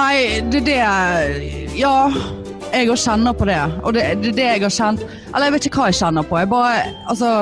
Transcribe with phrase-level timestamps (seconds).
[0.00, 2.08] Nei, det er det Ja,
[2.72, 3.58] jeg òg kjenner på det.
[3.84, 6.28] Og det det er det jeg har kjent Eller jeg vet ikke hva jeg kjenner
[6.28, 6.38] på.
[6.40, 6.78] Jeg bare
[7.10, 7.32] Altså,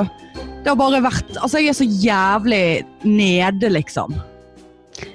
[0.64, 2.64] det har bare vært Altså, jeg er så jævlig
[3.04, 4.16] nede, liksom.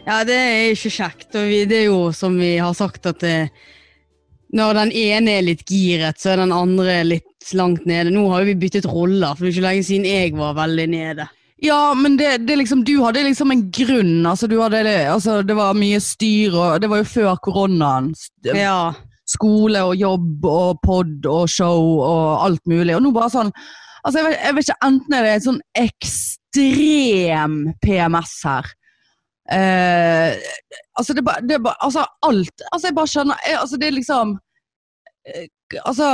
[0.08, 1.30] Ja, det er ikke kjekt.
[1.36, 3.52] Og vi, det er jo som vi har sagt at det,
[4.56, 8.14] når den ene er litt giret, så er den andre litt langt nede.
[8.14, 10.88] Nå har jo vi byttet roller, for det er ikke lenge siden jeg var veldig
[10.94, 11.28] nede.
[11.64, 14.26] Ja, men det, det liksom, du hadde liksom en grunn.
[14.28, 18.12] Altså, du hadde, altså, det var mye styr, og det var jo før koronaen.
[18.44, 18.92] Ja.
[19.32, 22.98] Skole og jobb og pod og show og alt mulig.
[22.98, 23.54] Og nå bare sånn
[24.04, 28.66] Altså, jeg vet, jeg vet ikke, enten er det en sånn ekstrem PMS her.
[29.56, 30.36] Eh,
[31.00, 32.66] altså, det, det Altså, alt.
[32.74, 34.34] Altså, jeg bare skjønner jeg, Altså, det er liksom
[35.28, 35.48] eh,
[35.86, 36.10] Altså,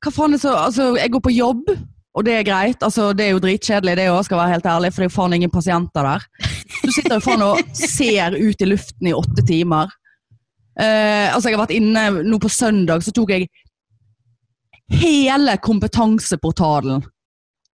[0.00, 1.68] hva faen er så Altså, jeg går på jobb.
[2.14, 2.82] Og det er greit.
[2.82, 5.16] altså Det er jo dritkjedelig, det òg, skal være helt ærlig, for det er jo
[5.16, 6.26] faen ingen pasienter der.
[6.84, 9.90] Du sitter jo faen og ser ut i luften i åtte timer.
[10.78, 13.48] Eh, altså Jeg har vært inne nå på søndag, så tok jeg
[14.94, 17.02] hele kompetanseportalen.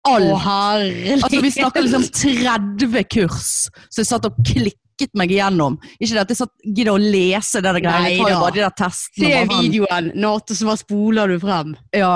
[0.07, 0.31] Alt.
[0.31, 1.17] Å, herlig.
[1.21, 3.47] Altså Vi snakker liksom 30 kurs,
[3.91, 5.81] så jeg satt og klikket meg igjennom.
[5.99, 8.45] Ikke det at jeg satt gidder å lese det greiene, jeg tar jo Neida.
[8.45, 9.33] bare de der testene.
[9.33, 10.13] Se videoen.
[10.23, 11.75] Nate, så bare spoler du frem.
[11.97, 12.13] Ja,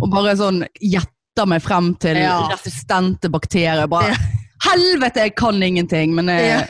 [0.00, 0.62] og bare sånn
[1.38, 2.48] gjetter meg frem til Ja.
[2.50, 3.86] resistente bakterier.
[3.88, 4.16] Bare, Ja.
[4.64, 6.62] Helvete, jeg kan ingenting, men eh,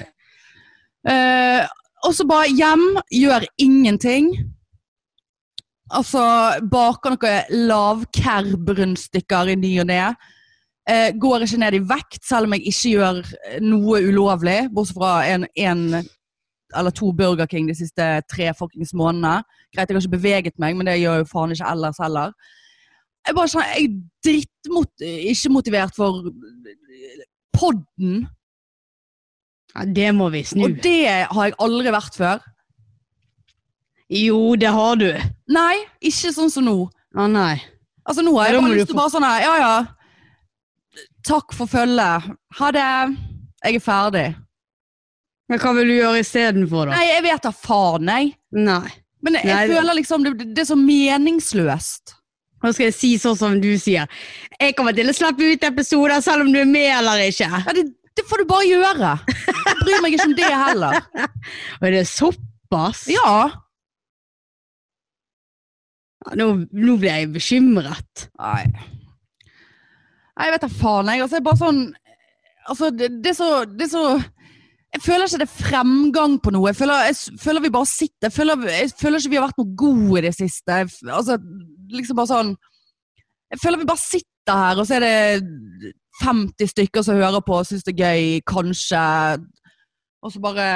[1.09, 1.67] eh,
[2.05, 4.53] Og så bare hjem, gjør ingenting.
[5.91, 10.15] Altså, baker noen lavkær-brønnstykker i ny og ne.
[10.89, 15.27] Eh, går ikke ned i vekt, selv om jeg ikke gjør noe ulovlig, bortsett fra
[15.27, 16.05] en, en
[16.77, 19.43] eller to Burger King de siste tre fuckings månedene.
[19.75, 22.33] Greit, jeg har ikke beveget meg, men det gjør jo faen ikke ellers heller.
[23.29, 26.31] Jeg bare sånn, jeg er drittmot, ikke motivert for
[27.53, 28.23] podden,
[29.75, 30.65] Ja, det må vi snu.
[30.65, 32.41] og det har jeg aldri vært før.
[34.09, 35.11] Jo, det har du.
[35.53, 36.77] Nei, ikke sånn som nå.
[37.19, 37.59] Å nei.
[38.09, 39.73] Altså nå har jeg bare lyst til bare sånn her, ja ja,
[41.29, 42.87] takk for følget, ha det,
[43.67, 44.27] jeg er ferdig.
[45.49, 46.97] Men hva vil du gjøre istedenfor, da?
[46.97, 48.33] Nei, jeg vet da faen, jeg.
[48.57, 48.89] Nei.
[49.25, 52.15] Men jeg, Nei, føler liksom, det, det er så meningsløst.
[52.63, 54.11] Nå skal jeg si sånn som du sier.
[54.59, 57.49] Jeg kommer til å slappe ut episoder selv om du er med eller ikke.
[57.49, 57.87] Ja, det,
[58.19, 59.15] det får du bare gjøre.
[59.29, 61.01] Jeg bryr meg ikke om det heller.
[61.81, 63.07] Og det er såpass?
[63.13, 63.35] Ja.
[66.37, 68.29] Nå, nå blir jeg bekymret.
[68.41, 68.65] Nei.
[70.39, 71.23] Nei, jeg vet da faen, jeg.
[71.25, 71.81] Altså, jeg er bare sånn
[72.69, 74.03] Altså, det, det er så Det er så
[74.93, 76.69] Jeg føler ikke det er fremgang på noe.
[76.71, 78.29] Jeg føler, jeg føler vi bare sitter.
[78.29, 80.79] Jeg føler, jeg føler ikke vi har vært noe gode i det siste.
[81.13, 81.37] Altså,
[81.95, 82.51] liksom bare sånn
[83.49, 87.61] Jeg føler vi bare sitter her, og så er det 50 stykker som hører på
[87.61, 89.05] og syns det er gøy, kanskje.
[90.25, 90.67] Og så bare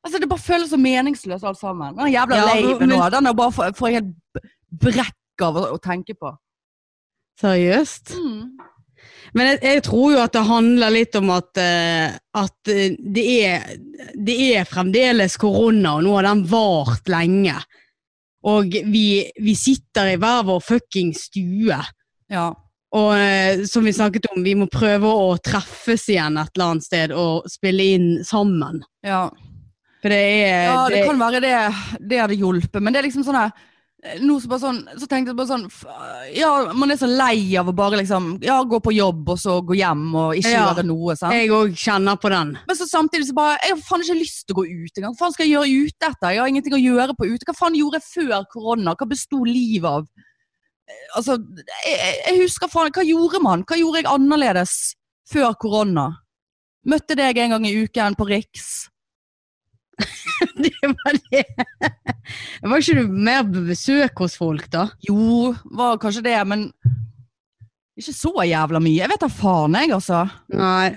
[0.00, 1.92] Altså, det bare føles så meningsløst alt sammen.
[1.98, 4.46] Den jævla Ja, laven nå, den er bare får jeg helt
[4.80, 6.30] brekk av å, å tenke på.
[7.40, 8.14] Seriøst?
[9.36, 13.26] Men jeg, jeg tror jo at det handler litt om at, uh, at eh, det,
[13.44, 13.68] er,
[14.16, 17.54] det er fremdeles korona, og nå har den vart lenge.
[18.48, 19.04] Og vi,
[19.36, 21.78] vi sitter i hver vår fucking stue.
[22.30, 22.48] Ja.
[22.96, 26.86] Og eh, som vi snakket om, vi må prøve å treffes igjen et eller annet
[26.86, 28.80] sted og spille inn sammen.
[29.06, 29.28] Ja.
[30.00, 31.56] For det er ja, det det, kan være det,
[32.08, 33.52] det hadde hjulpet, men det er liksom sånn her
[34.24, 35.66] nå så, bare sånn, så tenkte jeg bare sånn
[36.34, 39.58] Ja, man er så lei av å bare liksom Ja, gå på jobb og så
[39.60, 40.62] gå hjem og ikke Ja.
[40.74, 41.16] gjøre noe.
[41.16, 41.34] sant?
[41.34, 42.58] Jeg òg kjenner på den.
[42.66, 45.14] Men så samtidig så bare Jeg har faen ikke lyst til å gå ut engang.
[45.14, 46.30] Hva faen skal jeg gjøre ute etter?
[46.32, 47.44] Jeg har ingenting å gjøre på ute.
[47.44, 48.94] Hva faen gjorde jeg før korona?
[48.96, 50.06] Hva besto livet av?
[50.88, 51.36] Eh, Altså,
[51.84, 53.64] jeg- jeg husker faen Hva gjorde man?
[53.64, 54.94] Hva gjorde jeg annerledes
[55.30, 56.16] før korona?
[56.86, 58.88] Møtte deg en gang i uken på Riks.
[60.64, 61.44] det var det.
[62.62, 64.88] Var ikke du mer besøk hos folk, da?
[65.06, 66.68] Jo, var kanskje det, men
[68.00, 68.96] ikke så jævla mye.
[69.02, 70.24] Jeg vet da faen, jeg, altså.
[70.56, 70.90] Nei,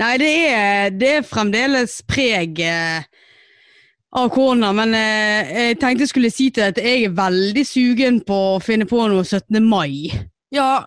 [0.00, 3.06] Nei det, er, det er fremdeles preg eh,
[4.18, 7.64] av korona, men eh, jeg tenkte jeg skulle si til deg at jeg er veldig
[7.68, 9.60] sugen på å finne på noe 17.
[9.62, 10.10] mai.
[10.54, 10.82] Ja,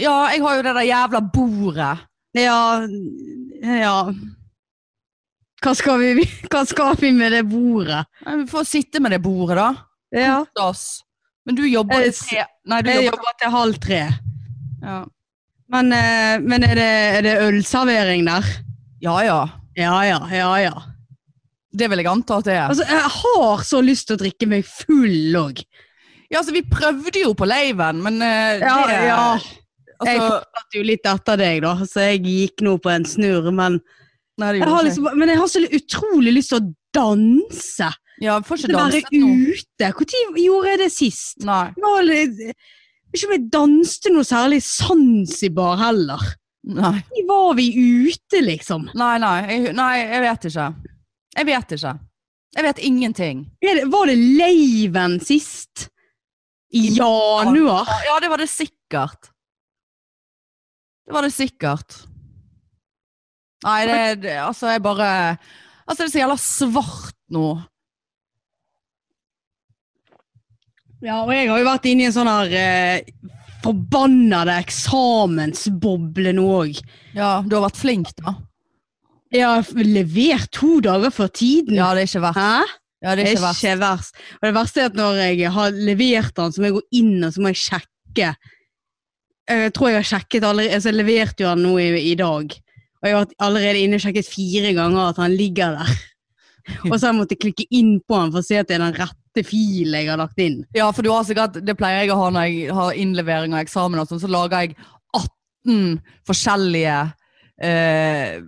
[0.00, 1.94] ja jeg har jo det der jævla bordet.
[2.38, 2.60] Ja,
[3.62, 3.96] ja.
[5.60, 8.04] Hva skal vi, hva skal vi med det bordet?
[8.26, 9.70] Nei, Vi får sitte med det bordet, da.
[10.16, 11.02] Ja, oss.
[11.46, 14.02] Men du jobber til tre Nei, du jeg jobber jobber til halv tre.
[14.82, 15.00] ja.
[15.70, 16.86] Men, eh, men er, det,
[17.18, 18.46] er det ølservering der?
[19.04, 19.36] ja ja.
[19.78, 20.72] Ja, ja, ja, ja.
[21.70, 22.64] Det vil jeg anta at det er.
[22.72, 25.60] Altså, jeg har så lyst til å drikke meg full òg.
[26.26, 29.22] Ja, altså, vi prøvde jo på laven, men eh, Ja, det ja.
[30.00, 33.50] Jeg Altså, fortsatte jo litt etter deg, da, så jeg gikk nå på en snurr.
[33.54, 33.78] Men
[34.40, 37.90] nei, jeg har, liksom, men jeg har så utrolig lyst til å danse.
[38.20, 39.30] Ja, får ikke danse nå.
[39.54, 39.90] ute.
[40.00, 41.40] Når gjorde jeg det sist?
[41.46, 41.64] Nei.
[41.80, 42.44] Var litt-
[43.10, 46.26] Ikke om jeg danste noe særlig sansibar Zanzibar heller.
[46.62, 47.00] Nei.
[47.16, 47.68] Når var vi
[48.10, 48.90] ute, liksom?
[48.94, 50.66] Nei, nei, jeg, nei, jeg vet ikke.
[51.38, 51.94] Jeg vet ikke.
[52.56, 53.42] Jeg vet ingenting.
[53.62, 55.88] Det, var det Leiven sist?
[56.74, 57.88] I januar?
[58.06, 59.30] Ja, det var det sikkert.
[61.06, 61.96] Det var det sikkert.
[63.66, 65.10] Nei, det, det Altså, jeg bare
[65.84, 67.48] Altså, det er så jævla svart nå.
[71.00, 73.30] Ja, og jeg har jo vært inne i en sånn her eh,
[73.64, 76.78] forbannede eksamensboble nå òg.
[77.16, 78.36] Ja, du har vært flink, da.
[79.32, 81.78] Jeg har levert to dager før tiden.
[81.78, 82.40] Ja, det er ikke verst.
[82.40, 82.78] Hæ?
[83.00, 83.68] Ja, det er ikke verst.
[83.80, 84.24] verst.
[84.40, 87.14] Og det verste er at når jeg har levert den, så må jeg gå inn
[87.24, 88.32] og så må jeg sjekke.
[89.50, 92.58] Jeg tror jeg har sjekket allerede, altså jeg leverte jo den nå i, i dag.
[93.00, 95.92] Og jeg har allerede inne sjekket fire ganger at han ligger der.
[96.90, 98.84] Og så har jeg måttet klikke inn på han for å se at det er
[98.84, 100.60] den rette filen jeg har lagt inn.
[100.76, 103.64] Ja, for du har sikkert, det pleier jeg å ha når jeg har innlevering av
[103.64, 104.76] eksamen, og sånn, så lager jeg
[105.16, 106.98] 18 forskjellige
[107.64, 108.40] eh,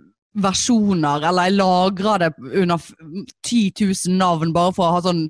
[0.43, 2.31] versjoner, eller jeg lagrer det
[2.63, 2.85] under
[3.45, 5.27] 10 000 navn, bare for å ha sånn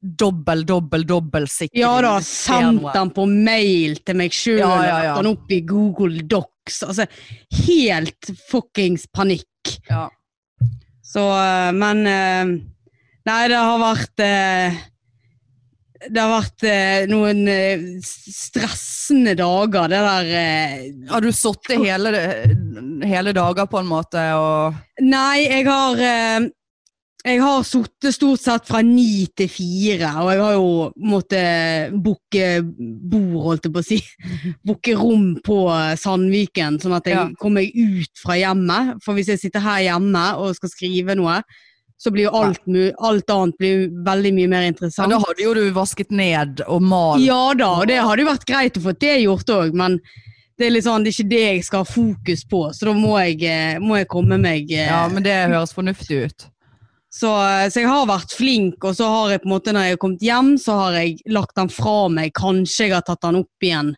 [0.00, 1.82] dobbel, dobbel, dobbel sikring.
[1.82, 5.14] Ja da, sendt den på mail til meg sjøl, Ja, ja, ja.
[5.20, 6.82] den opp i Google Docs.
[6.88, 7.06] Altså,
[7.66, 9.46] helt fuckings panikk.
[9.90, 10.06] Ja.
[11.04, 12.54] Så, eh, men eh,
[13.28, 14.76] Nei, det har vært eh,
[16.06, 20.78] Det har vært eh, noen eh, stressende dager, det der eh,
[21.10, 22.14] Har du sittet hele,
[23.04, 26.48] hele dager på en måte, og Nei, jeg har eh,
[27.20, 30.68] Jeg har sittet stort sett fra ni til fire, og jeg har jo
[31.04, 33.98] måttet booke bord, holdt jeg på å si.
[34.66, 35.58] Booke rom på
[36.00, 37.26] Sandviken, sånn at jeg Ja.
[37.40, 39.02] kommer meg ut fra hjemmet.
[39.04, 41.42] For hvis jeg sitter her hjemme og skal skrive noe,
[42.00, 42.62] så blir jo alt,
[43.04, 44.72] alt annet blir veldig mye mer ja,
[45.04, 47.20] Men Da hadde jo du vasket ned og malt.
[47.20, 49.98] Ja da, og det hadde jo vært greit å få det gjort òg, men
[50.56, 53.18] det er, sånn, det er ikke det jeg skal ha fokus på, så da må
[53.20, 56.48] jeg, eh, må jeg komme meg eh, Ja, men det høres fornuftig ut.
[57.10, 57.30] Så,
[57.72, 60.02] så jeg har vært flink, og så har jeg på en måte, når jeg har
[60.04, 62.30] kommet hjem, så har jeg lagt den fra meg.
[62.38, 63.90] Kanskje jeg har tatt den opp igjen.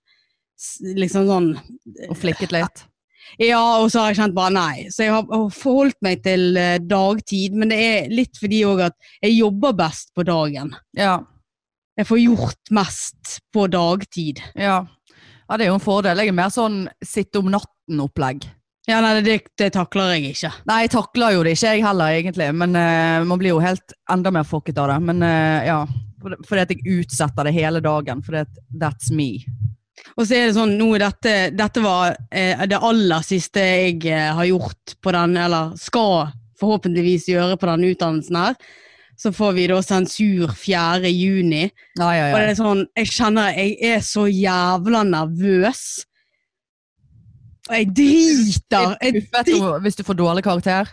[0.97, 1.49] Liksom sånn
[2.09, 2.85] Og flikket litt.
[3.41, 4.87] Ja, og så har jeg kjent bare nei.
[4.93, 8.87] Så jeg har har forholdt meg til eh, dagtid, men det er litt fordi òg
[8.89, 10.73] at jeg jobber best på dagen.
[10.97, 11.19] Ja.
[11.99, 14.41] Jeg får gjort mest på dagtid.
[14.57, 14.83] Ja.
[14.89, 16.25] ja, det er jo en fordel.
[16.25, 18.49] Jeg er mer sånn sitte om natten-opplegg.
[18.91, 20.51] Ja, nei, det, det takler jeg ikke.
[20.67, 22.49] Nei, jeg takler jo det ikke, jeg heller, egentlig.
[22.59, 24.99] Men uh, man blir jo helt enda mer fucket av det.
[25.07, 25.79] Men uh, ja,
[26.23, 28.25] fordi at jeg utsetter det hele dagen.
[28.27, 29.45] Fordi at that's me.
[30.17, 34.31] Og så er det sånn, nå dette, dette var eh, det aller siste jeg eh,
[34.35, 38.57] har gjort på den, eller skal forhåpentligvis gjøre på den utdannelsen her.
[39.19, 41.11] Så får vi da sensur 4.
[41.13, 41.67] juni.
[42.01, 45.85] Ja, ja, Og det er sånn, jeg kjenner jeg er så jævla nervøs.
[47.73, 48.97] Og jeg driter.
[49.01, 49.79] Jeg, driter.
[49.81, 50.91] hvis du får dårlig karakter.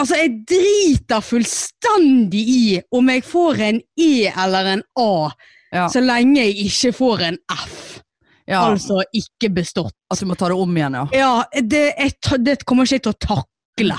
[0.00, 2.62] altså, jeg driter fullstendig i
[2.96, 5.30] om jeg får en E eller en A,
[5.72, 5.86] Ja.
[5.88, 8.00] så lenge jeg ikke får en F.
[8.48, 8.62] ja.
[8.70, 9.92] Altså ikke bestått.
[10.10, 11.04] At du må ta det om igjen, ja.
[11.12, 13.46] Ja, det, jeg, det kommer ikke jeg til å takle.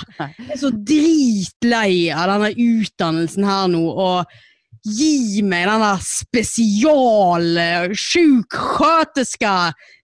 [0.38, 4.25] Jeg er så dritlei av denne utdannelsen her nå, og
[4.86, 7.48] gi meg den der spesial
[7.98, 9.54] sjuksköterska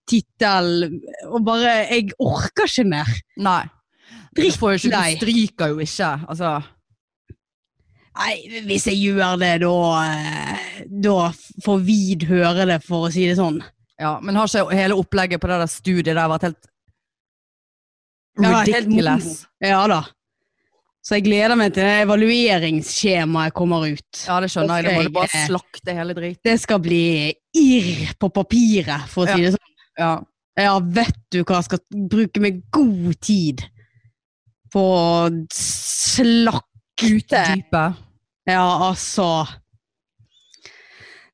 [0.09, 0.69] tittel
[1.29, 3.11] og bare Jeg orker ikke mer.
[3.37, 3.61] Nei.
[4.35, 5.13] Du, får jo ikke, Drittlei.
[5.13, 6.11] du stryker jo ikke.
[6.29, 6.51] Altså,
[8.19, 8.33] Nei,
[8.67, 9.73] hvis jeg gjør det, da
[10.03, 11.17] eh, Da
[11.63, 13.61] får Vid høre det, for å si det sånn.
[14.01, 14.17] ja.
[14.23, 16.61] Men har ikke hele opplegget på det der studiet der vært helt
[18.39, 19.45] Ja, helt ridiculous?
[19.63, 20.01] Ja da.
[21.03, 24.19] Så jeg gleder meg til det evalueringsskjemaet kommer ut.
[24.27, 24.89] Ja, det skjønner jeg.
[24.89, 26.41] Da må du bare eh, slakte hele driten.
[26.45, 27.01] Det skal bli
[27.55, 29.68] irr på papiret, for å si det sånn.
[29.99, 30.13] Ja.
[30.59, 33.63] Ja, vet du hva, jeg skal bruke meg god tid
[34.73, 38.01] på å slakke ut dypet.
[38.49, 39.45] Ja, altså.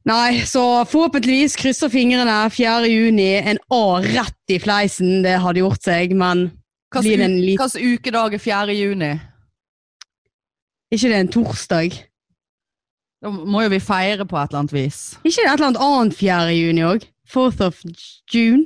[0.05, 2.85] Nei, så forhåpentligvis krysser fingrene 4.
[2.91, 3.31] juni.
[3.41, 6.51] En A rett i fleisen, det hadde gjort seg, men
[6.93, 8.75] Hvilken hvilken ukedag er 4.
[8.77, 9.09] juni?
[10.93, 11.97] Ikke det en torsdag?
[13.25, 14.99] Da må jo vi feire på et eller annet vis.
[15.25, 16.53] Ikke det et eller annet annet 4.
[16.53, 17.07] juni òg?
[17.33, 17.83] 4th of
[18.33, 18.65] June?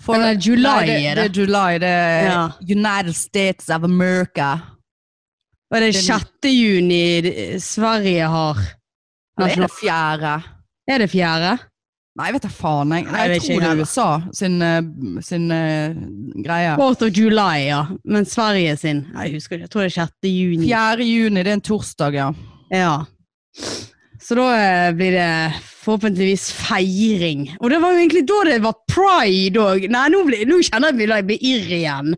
[0.00, 1.78] For, Eller July Nei, det, det er July.
[1.80, 2.50] Det er Ja.
[2.60, 4.52] United States of America.
[5.70, 6.52] Og det er Den- 6.
[6.52, 8.56] juni Sverige har
[9.38, 10.42] Nå er det fjerde?
[10.88, 11.58] Er det fjerde?
[12.16, 12.92] Nei, jeg vet da faen.
[12.92, 13.80] Jeg, Nei, jeg, tror det er.
[13.82, 14.82] USA sin, eh,
[15.20, 15.92] sin uh,
[16.44, 16.76] greie.
[16.78, 17.82] 4th of July, ja.
[18.04, 19.62] Men Sverige sin Jeg husker ikke.
[19.64, 20.30] Jeg tror det er 6.
[20.30, 20.68] juni.
[20.70, 21.04] 4.
[21.04, 22.30] juni, det er en torsdag, ja.
[22.72, 23.04] Ja.
[24.26, 27.44] Så da eh, blir det forhåpentligvis feiring.
[27.60, 29.84] Og det var jo egentlig da det var pride òg.
[29.92, 32.16] Nei, nå, blir, nå kjenner jeg at jeg blir irr igjen.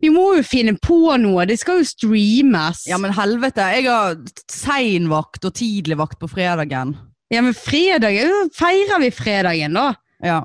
[0.00, 1.46] Vi må jo finne på noe.
[1.48, 2.82] Det skal jo streames.
[2.88, 3.64] Ja, men helvete.
[3.76, 4.18] Jeg har
[4.52, 6.94] seinvakt og tidligvakt på fredagen.
[7.30, 8.16] Ja, men fredag
[8.56, 9.92] Feirer vi fredagen, da?
[10.24, 10.40] Ja.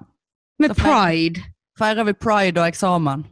[0.62, 1.44] Med Da pride.
[1.80, 3.26] Feirer vi pride og eksamen.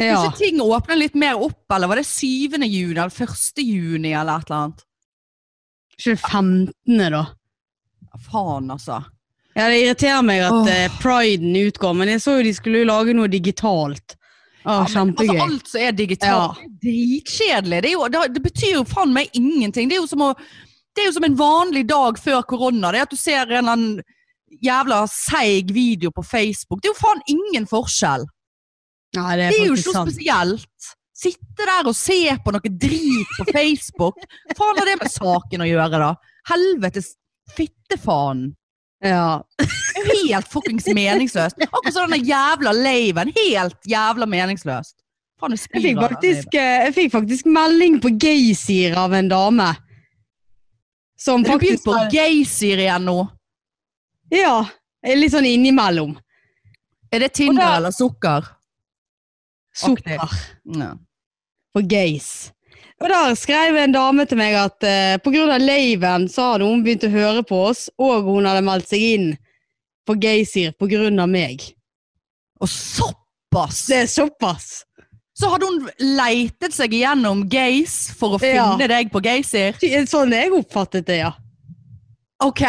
[0.00, 0.20] Ja.
[0.24, 2.56] Ikke ting åpner litt mer opp, eller var det 7.
[2.64, 3.60] juni eller 1.
[3.60, 4.86] juni eller et eller annet?
[6.00, 7.24] Ikke det 15., da?
[8.10, 9.02] Ja, faen, altså.
[9.54, 10.70] Ja, Det irriterer meg at oh.
[10.72, 14.16] eh, priden utgår, men jeg så jo de skulle jo lage noe digitalt.
[14.64, 15.36] Å, Ja, kjempegøy.
[15.36, 17.84] Altså, alt som er digitalt, det er dritkjedelig.
[17.84, 19.88] Det, det, det betyr jo faen meg ingenting.
[19.88, 20.34] Det er jo som å
[20.90, 22.90] det er jo som en vanlig dag før korona.
[22.90, 24.00] Det er at du ser en eller annen
[24.60, 26.80] jævla seig video på Facebook.
[26.82, 28.26] Det er jo faen ingen forskjell.
[29.16, 30.10] Nei, det er, Det er jo ikke noe sant.
[30.10, 30.90] spesielt.
[31.20, 34.16] Sitte der og se på noe drit på Facebook.
[34.56, 36.14] Faen har det med saken å gjøre, da?
[36.48, 37.12] Helvetes
[37.56, 38.46] fittefaen.
[39.04, 39.42] Ja.
[39.96, 41.60] Helt fuckings meningsløst.
[41.66, 43.32] Akkurat som den jævla laven.
[43.36, 44.96] Helt jævla meningsløst.
[45.40, 49.70] Faen, jeg Jeg fikk, faktisk, eh, jeg fikk faktisk melding på Gaysir av en dame.
[51.20, 53.18] Som du faktisk på gaysir igjen nå?
[54.32, 54.62] Ja.
[55.04, 56.14] Litt sånn innimellom.
[57.12, 58.46] Er det Tinder da- eller sukker?
[59.76, 60.16] Sukker
[60.64, 60.94] Ja.
[61.74, 62.50] På gays.
[63.00, 65.16] Og der skrev en dame til meg at eh,
[65.54, 69.04] av laven så hadde hun begynt å høre på oss, og hun hadde meldt seg
[69.14, 69.30] inn
[70.76, 71.62] på grunn av meg.
[72.60, 73.86] Og såpass!
[73.88, 74.82] Det er såpass.
[75.40, 75.86] Så hadde hun
[76.18, 78.66] leitet seg gjennom gays for å Ja.
[78.76, 79.72] finne deg på gaysir?
[80.06, 81.32] Sånn jeg oppfattet det, ja.
[82.40, 82.62] Ok,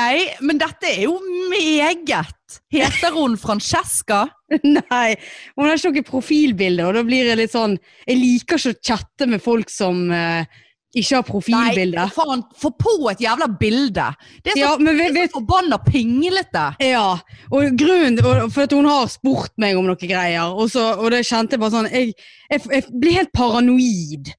[0.44, 1.14] men dette er jo
[1.52, 2.58] meget.
[2.74, 4.26] Heter hun Francesca?
[4.68, 5.14] Nei,
[5.56, 8.82] hun har ikke noe profilbilde, og da blir det litt sånn Jeg liker ikke å
[8.84, 10.44] chatte med folk som uh,
[10.92, 12.02] ikke har profilbilde.
[12.02, 14.10] Nei, faen, få på et jævla bilde.
[14.44, 16.66] Det er så, Ja, men det er så forbanna pinglete.
[16.84, 17.06] ja,
[17.48, 18.20] og grunnen
[18.52, 21.64] For at hun har spurt meg om noen greier, og, så, og det kjente jeg
[21.64, 22.12] bare sånn Jeg,
[22.52, 24.34] jeg, jeg blir helt paranoid.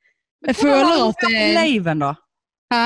[0.45, 2.13] Jeg føler at Hvordan har du hørt Laven, da?
[2.73, 2.85] Hæ?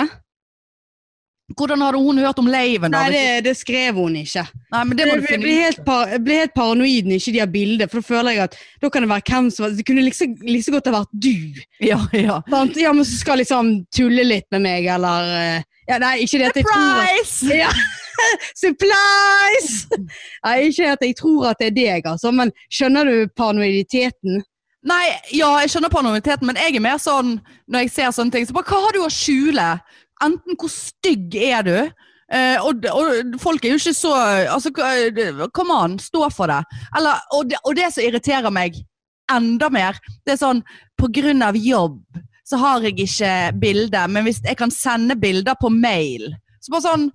[1.55, 2.91] Hvordan hadde hun hørt om Laven?
[2.91, 4.43] Nei, det, det skrev hun ikke.
[4.75, 5.63] Nei, men det må Jeg du finne blir, ut.
[5.69, 8.43] helt par, jeg blir helt paranoid når ikke de har bilde, for da føler jeg
[8.49, 11.15] at da kan det være hvem som Det kunne liksom, like så godt ha vært
[11.15, 11.63] du.
[11.87, 12.41] Ja, ja.
[12.51, 12.81] Sant?
[12.83, 16.51] Ja, men så skal liksom tulle litt med meg, eller eh, ja, Nei, ikke det
[16.51, 17.61] at jeg tror at Surprise!
[17.63, 17.71] ja.
[18.59, 20.03] Surprise!
[20.45, 24.43] Nei, ikke at jeg tror at det er deg, altså, men skjønner du paranoiditeten?
[24.87, 27.37] Nei, ja, jeg skjønner paranoiditeten, men jeg er mer sånn
[27.71, 29.71] når jeg ser sånne ting, så bare hva har du å skjule?
[30.25, 31.77] Enten hvor stygg er du?
[32.27, 34.11] Uh, og, og folk er jo ikke så
[34.51, 36.63] Altså, hva- come on, stå for det.
[36.99, 37.61] Eller, og, det.
[37.63, 38.81] og det som irriterer meg
[39.31, 40.63] enda mer, det er sånn
[40.99, 42.01] på grunn av jobb
[42.47, 46.29] så har jeg ikke bilde, men hvis jeg kan sende bilder på mail
[46.63, 47.09] Så bare sånn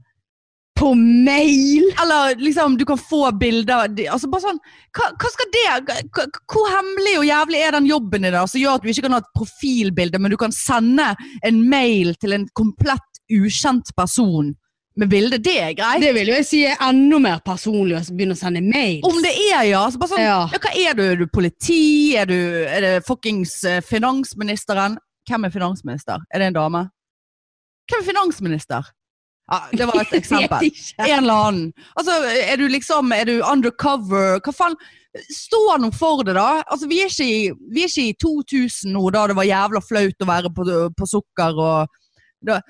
[0.80, 1.94] På mail!
[2.01, 4.62] Eller liksom, du kan få bilder altså bare sånn,
[4.98, 5.66] hva, hva skal det
[6.16, 9.18] hva, Hvor hemmelig og jævlig er den jobben din som gjør at du ikke kan
[9.18, 11.12] ha et profilbilde, men du kan sende
[11.48, 14.54] en mail til en komplett ukjent person
[15.00, 15.40] med bilde?
[15.44, 16.01] Det er greit.
[16.04, 19.04] Det vil jo jeg si er enda mer personlig å begynne å sende mails.
[19.08, 19.84] Om det er, ja.
[19.92, 20.40] Så bare sånn, ja.
[20.51, 20.63] Ja.
[20.63, 21.04] Hva er du?
[21.12, 21.84] Er du politi?
[22.20, 24.98] Er, du, er det fuckings eh, finansministeren?
[25.30, 26.25] Hvem er finansminister?
[26.34, 26.88] Er det en dame?
[27.92, 28.90] Hvem er finansminister?
[29.51, 30.72] Ja, det var et eksempel.
[30.98, 31.70] En eller annen.
[32.00, 34.39] Altså, er du liksom Er du undercover?
[34.39, 34.77] Hva faen?
[35.27, 36.62] Stå nå for det, da.
[36.72, 39.81] Altså, vi er, ikke i, vi er ikke i 2000 nå, da det var jævla
[39.84, 41.98] flaut å være på, på sukker og
[42.48, 42.62] da,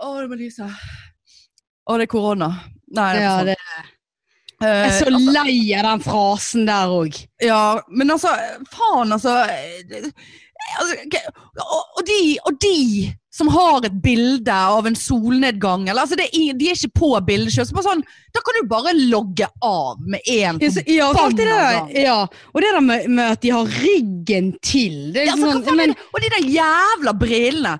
[0.00, 0.64] Å, det må lyse.
[0.64, 2.48] Å, det er korona.
[2.96, 3.92] Nei, det er Ja, det, er
[4.64, 7.18] jeg er så Eh, lei av den frasen der òg.
[7.44, 8.30] ja, men altså,
[8.72, 10.10] faen, altså, altså
[10.82, 12.80] og, og, de, og de
[13.36, 17.52] som har et bilde av en solnedgang, eller, altså, det de er ikke på bildet
[17.54, 20.60] så sånn, da kan du bare logge av med en.
[20.88, 25.28] Ja, det der, ja, og det der med, med at de har ryggen til det
[25.28, 25.94] Ja, altså, sånn, men.
[26.12, 27.76] Og de der jævla brillene.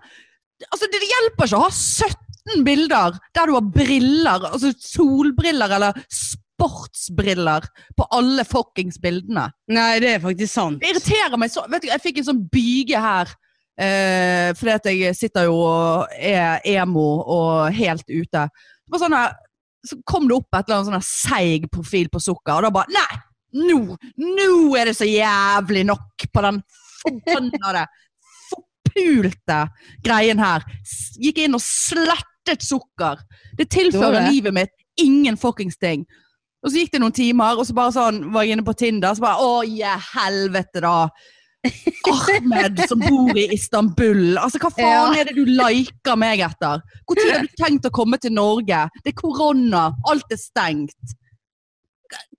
[0.70, 5.78] Altså, det, det hjelper ikke å ha 17 bilder der du har briller, altså solbriller
[5.78, 6.04] eller
[6.56, 9.50] sportsbriller på alle fuckings bildene.
[9.68, 10.80] Nei, det er faktisk sant.
[10.80, 13.32] Det irriterer meg så Vet du, jeg fikk en sånn byge her.
[13.76, 18.46] Eh, fordi at jeg sitter jo og er emo og helt ute.
[18.48, 19.18] Det var sånn
[19.86, 22.96] så kom det opp et eller annet sånn seig profil på sukker, og da bare
[22.96, 23.22] Nei!
[23.56, 23.96] Nå!
[24.18, 26.58] Nå er det så jævlig nok på den
[27.04, 27.84] forbannede,
[28.50, 29.60] forpulte
[30.04, 30.66] greien her.
[31.22, 33.22] Gikk inn og slettet sukker.
[33.56, 34.32] Det tilfører det.
[34.32, 36.04] livet mitt ingen fuckings ting.
[36.66, 39.14] Og så gikk det noen timer, og så bare sånn var jeg inne på Tinder,
[39.14, 40.96] så bare Å, ja, helvete, da.
[42.10, 44.36] Ahmed som bor i Istanbul.
[44.38, 45.20] Altså, hva faen Ja.
[45.20, 46.82] er det du liker meg etter?
[47.08, 48.88] Når har du tenkt å komme til Norge?
[49.04, 51.14] Det er korona, alt er stengt.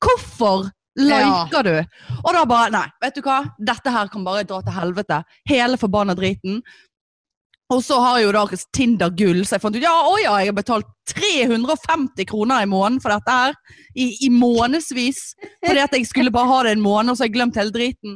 [0.03, 1.75] Hvorfor liker du?
[2.23, 3.41] Og da bare, nei, vet du hva?
[3.59, 5.21] Dette her kan bare dra til helvete.
[5.49, 6.61] Hele forbanna driten.
[7.73, 10.37] Og så har jeg jo da Tinder gull, så jeg fant ut ja, å ja,
[10.39, 13.57] jeg har betalt 350 kroner i måneden for dette her.
[13.91, 15.19] I, i månedsvis.
[15.65, 17.75] Fordi at jeg skulle bare ha det en måned, og så har jeg glemt hele
[17.75, 18.15] driten.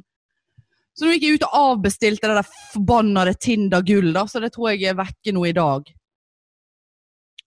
[0.95, 4.53] Så nå gikk jeg ut og avbestilte det der forbannede Tinder gull, da, så det
[4.55, 5.91] tror jeg er vekke nå i dag.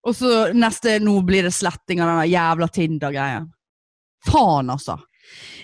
[0.04, 3.48] Og så neste, nå blir det sletting av den jævla Tinder-greien.
[4.28, 4.98] Faen, altså.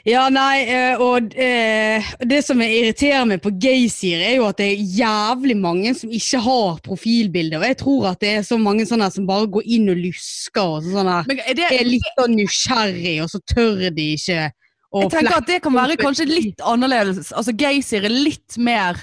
[0.09, 4.71] Ja, nei, eh, og eh, det som irriterer meg på gaysider, er jo at det
[4.71, 7.59] er jævlig mange som ikke har profilbilde.
[7.59, 10.79] Og jeg tror at det er så mange sånne som bare går inn og lusker
[10.79, 11.29] og sånn her.
[11.45, 14.49] Er det, Er litt sånn nysgjerrig, og så tør de ikke
[14.91, 17.31] å jeg tenker at det kan være kanskje litt annerledes.
[17.37, 18.97] Altså, gaysider er litt mer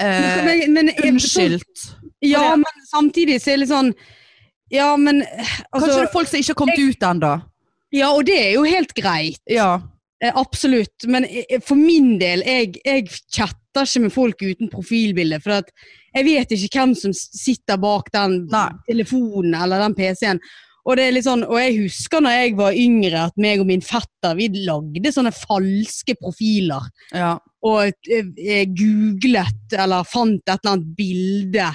[0.00, 1.90] eh, men, men, unnskyldt.
[2.24, 3.90] Ja, men samtidig så er det litt sånn
[4.72, 7.34] Ja, men Kanskje altså, det er folk som ikke har kommet ut ennå.
[7.94, 9.42] Ja, og det er jo helt greit.
[9.50, 9.76] Ja.
[10.22, 11.06] Eh, absolutt.
[11.10, 15.40] Men eh, for min del, jeg, jeg chatter ikke med folk uten profilbilde.
[15.44, 15.62] For
[16.14, 18.68] jeg vet ikke hvem som sitter bak den Nei.
[18.88, 20.42] telefonen eller den PC-en.
[20.84, 23.68] Og, det er litt sånn, og jeg husker når jeg var yngre at meg og
[23.70, 26.90] min fetter vi lagde sånne falske profiler.
[27.14, 27.36] ja.
[27.64, 31.70] Og eh, eh, googlet eller fant et eller annet bilde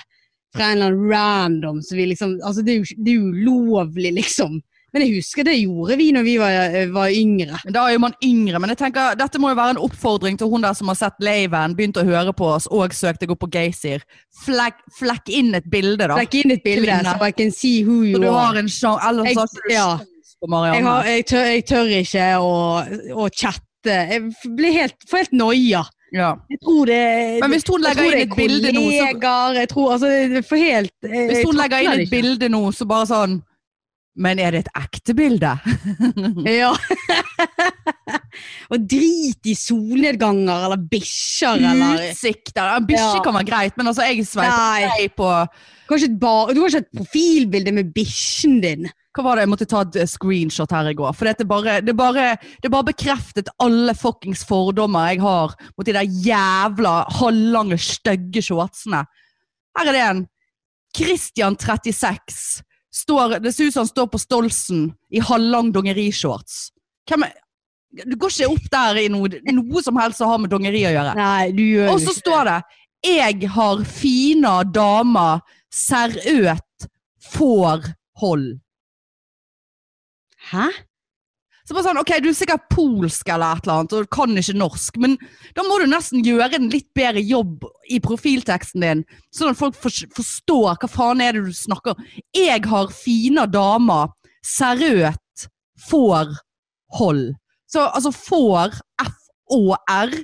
[0.53, 1.79] fra en eller annen random.
[1.81, 4.59] Så vi liksom, altså det er jo det er ulovlig, liksom.
[4.93, 7.60] Men jeg husker det gjorde vi når vi var, eh, var yngre.
[7.69, 10.50] Da er jo man yngre, men jeg tenker dette må jo være en oppfordring til
[10.51, 13.50] hun der som har sett Laven, begynt å høre på oss og søkte gå på
[13.53, 14.05] Gaysir.
[14.46, 16.15] Flekk, flekk inn et bilde, da.
[16.17, 19.05] Flekk inn et bilde, så I can see who you Så du har en sjans,
[19.10, 20.00] ellers Jeg- har du ja.
[20.41, 22.51] på Jeg, har, jeg, tør, jeg tør ikke å,
[23.13, 23.63] å chatte.
[23.86, 25.86] Jeg blir helt, får helt noia.
[26.12, 26.32] Ja.
[26.49, 29.04] Jeg tror det Men hvis hun legger inn et bilde nå, så
[29.60, 33.36] jeg tror, altså, helt Hvis hun legger inn et bilde nå, så bare sånn
[34.19, 35.53] Men er det et ekte bilde?
[36.60, 36.73] Ja.
[38.69, 42.75] og drit i solnedganger eller bikkjer eller Utsikter.
[42.77, 43.23] En bikkje Ja.
[43.25, 45.29] kan være greit, men altså, jeg sveiper deg på
[45.89, 48.89] Kanskje et bar, Du har ikke et profilbilde med bikkjen din.
[49.15, 51.15] Hva var det jeg måtte ta et eh, screenshot her i går?
[51.17, 52.27] For det, bare, det, bare,
[52.62, 59.01] det bare bekreftet alle fuckings fordommer jeg har mot de der jævla halvlange, stygge shortsene.
[59.79, 60.21] Her er det en.
[60.95, 62.62] Christian 36.
[62.99, 66.69] Står, det ser ut som han står på Stolsen i halvlang dongerishorts.
[67.09, 67.38] Hvem er
[68.05, 70.91] Du går ikke opp der i noe, noe som helst som har med dongeri å
[70.93, 71.15] gjøre.
[71.17, 71.47] Nei,
[71.89, 72.57] Og så står det
[73.01, 76.12] 'Jeg har fina damer, får
[78.21, 78.59] forhold'.
[80.51, 80.67] Hæ?
[81.69, 84.55] Så bare sånn, ok, Du er sikkert polsk eller et eller annet, og kan ikke
[84.58, 85.12] norsk, men
[85.53, 89.77] da må du nesten gjøre en litt bedre jobb i profilteksten din, sånn at folk
[89.77, 92.08] forstår hva faen er det du snakker om.
[92.34, 94.10] Jeg har fine damer,
[94.41, 95.45] Serøt
[95.91, 96.34] får
[96.97, 97.36] hold.
[97.69, 100.17] Så altså får, F-O-R,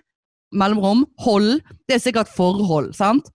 [0.49, 3.29] mellomrom, hold, det er sikkert forhold, sant?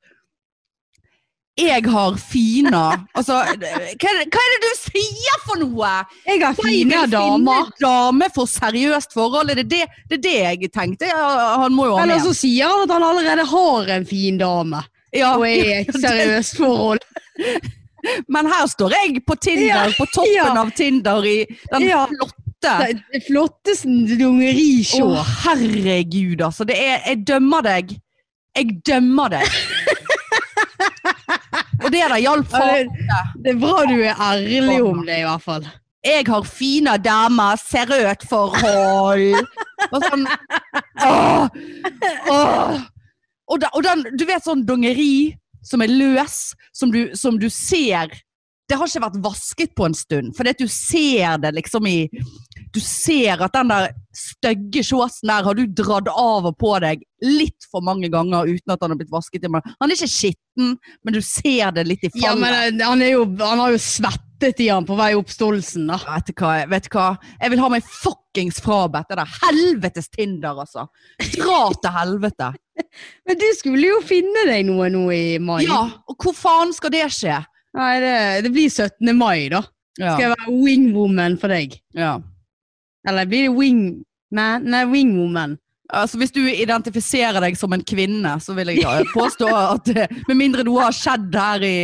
[1.61, 2.83] Jeg har fina
[3.17, 5.91] Altså, hva hva er det du sier for noe?
[6.27, 7.69] Jeg har fine damer.
[7.83, 9.51] dame for seriøst forhold.
[9.53, 11.11] Er det det, det er det jeg tenkte?
[11.13, 14.83] Han må jo ha Eller så sier han at han allerede har en fin dame.
[15.13, 17.01] Ja, Og er i et seriøst forhold.
[18.35, 20.53] men her står jeg på Tinder, Ja, på toppen ja.
[20.57, 21.39] av Tinder i
[21.73, 22.07] den Ja.
[22.07, 22.37] flotte
[23.13, 26.65] Det flotteste flotteste Å, herregud, altså.
[26.69, 27.95] Det er, jeg dømmer deg.
[28.57, 29.47] Jeg dømmer deg.
[31.81, 32.91] Og det der hjalp Ja, faen.
[32.95, 35.69] det, det er bra du er ærlig om det, i hvert fall.
[36.05, 39.37] Jeg har fine damer, seriøst forhold.
[39.91, 40.25] Og sånn
[41.05, 41.47] åh,
[42.33, 42.81] åh.
[43.51, 45.35] Og, da, og den, du vet sånn dongeri
[45.67, 48.13] som er løs, som du, som du ser
[48.71, 52.05] Det har ikke vært vasket på en stund, for du ser det liksom i
[52.75, 57.03] Du ser at den der stygge shortsen der har du dratt av og på deg
[57.25, 59.45] litt for mange ganger uten at han har blitt vasket.
[59.45, 59.51] i.
[59.51, 62.27] Han er ikke skitten, men du ser det litt i fallet.
[62.27, 65.91] Ja, men eh, han, jo, han har jo svettet i han på vei opp Stolsen,
[65.91, 65.99] da.
[66.07, 67.09] Vet du hva, vet du hva?
[67.41, 70.87] Jeg vil ha meg fuckings frabedt det der helvetes Tinder, altså.
[71.37, 72.53] Dra til helvete.
[73.29, 75.63] Men du skulle jo finne deg noe nå i mai.
[75.67, 77.43] Ja, og hvor faen skal det skje?
[77.77, 79.13] Nei, det, det blir 17.
[79.15, 79.63] mai, da.
[80.01, 80.15] Ja.
[80.15, 81.77] Skal jeg være wingwoman for deg?
[81.99, 82.17] ja.
[83.09, 84.69] Eller blir det wingman?
[84.69, 85.59] Nei, wingwoman.
[85.91, 90.39] Altså, hvis du identifiserer deg som en kvinne, så vil jeg påstå at eh, med
[90.39, 91.77] mindre noe har skjedd her i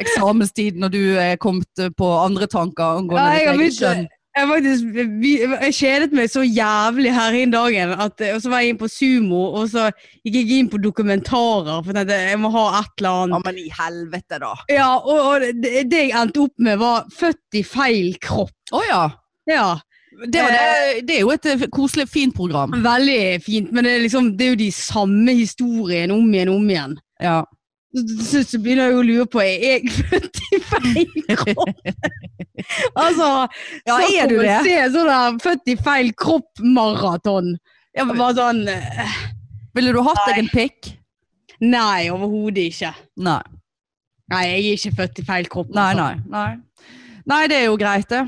[0.00, 4.10] eksamenstiden og du er kommet eh, på andre tanker angående Ja, ditt eget kjønn.
[4.32, 4.94] Jeg, faktisk,
[5.60, 8.88] jeg kjedet meg så jævlig her inn dagen, at, og så var jeg inn på
[8.88, 9.90] Sumo, og så
[10.24, 13.36] gikk jeg inn på dokumentarer, for jeg jeg må ha et eller annet.
[13.36, 14.54] Ja, men i helvete, da.
[14.72, 18.56] Ja, og, og det, det jeg endte opp med var født i feil kropp.
[18.72, 19.02] Å ja.
[19.52, 19.66] Ja,
[20.12, 22.74] Det, det, det er jo et eh, koselig, fint program.
[22.84, 26.70] veldig fint, men det er, liksom, det er jo de samme historiene om igjen om
[26.70, 26.96] igjen.
[27.22, 27.40] Ja.
[27.92, 31.80] Så, så begynner jeg å lure på, er jeg født i feil kropp?
[33.04, 33.28] altså,
[33.88, 34.60] Ja, er du det?
[34.64, 37.52] Se sånn der født i feil kropp-maraton.
[37.92, 39.18] Ja, bare sånn uh,
[39.76, 40.94] Ville du hatt deg en pikk?
[41.62, 42.94] Nei, overhodet ikke.
[43.22, 43.42] Nei.
[44.32, 45.76] Nei, jeg er ikke født i feil kropp.
[45.76, 46.32] Nei, altså.
[46.32, 46.56] nei.
[46.56, 46.88] Nei,
[47.28, 48.24] nei det er jo greit, det.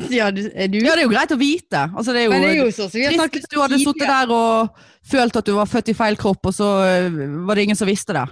[0.18, 0.40] Ja, du?
[0.42, 1.82] Ja, det er jo greit å vite.
[1.94, 4.06] Altså, det er jo, Men det er jo så, så trist hvis du hadde sittet
[4.08, 4.78] der og
[5.10, 7.88] følt at du var født i feil kropp, og så øh, var det ingen som
[7.90, 8.26] visste det.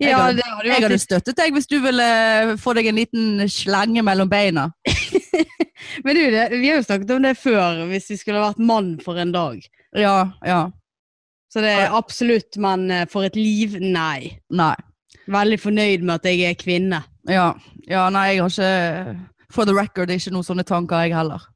[0.00, 2.06] Jeg Ja, hadde- det hadde Jeg hadde støttet deg hvis du ville
[2.58, 4.68] få deg en liten slenge mellom beina.
[6.04, 8.96] Men du, det, vi har jo snakket om det før, hvis vi skulle vært mann
[9.04, 9.62] for en dag.
[9.96, 10.64] Ja, ja.
[11.48, 14.34] Så det er absolutt, men eh, for et liv, nei.
[14.52, 14.74] Nei.
[15.32, 16.98] Veldig fornøyd med at jeg er kvinne.
[17.30, 17.46] Ja,
[17.88, 19.14] ja nei, jeg har ikke
[19.52, 21.46] For the record, ikke noen sånne tanker, jeg heller.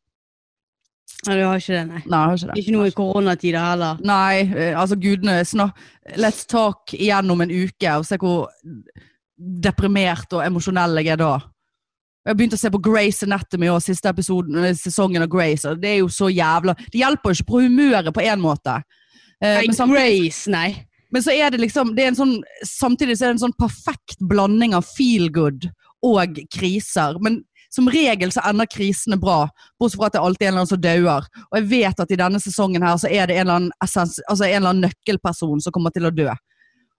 [1.26, 2.00] Nei, du har ikke det, nei.
[2.02, 2.59] Nei, jeg har ikke det.
[2.62, 4.02] Ikke noe i koronatider heller.
[4.07, 5.78] Nei, eh, altså gudene snart,
[6.18, 8.48] Let's talk igjen om en uke og se hvor
[9.62, 11.37] deprimert og emosjonell jeg er da.
[12.22, 15.64] Jeg har begynt å se på Grace Anatomy og siste episoden, eh, sesongen av Grace.
[15.68, 18.83] og Det er jo så jævla Det hjelper jo ikke på humøret på én måte.
[19.42, 20.87] Eh, Nei, men, Grace, nei.
[21.11, 23.59] men så er det liksom det er en sånn, Samtidig så er det en sånn
[23.59, 25.70] perfekt blanding av feel good
[26.02, 27.18] og kriser.
[27.20, 29.47] Men som regel så ender krisene bra,
[29.81, 31.29] bortsett fra at det alltid er en eller annen som dauer.
[31.49, 34.19] Og jeg vet at i denne sesongen her så er det en eller annen, essens,
[34.29, 36.29] altså en eller annen nøkkelperson som kommer til å dø.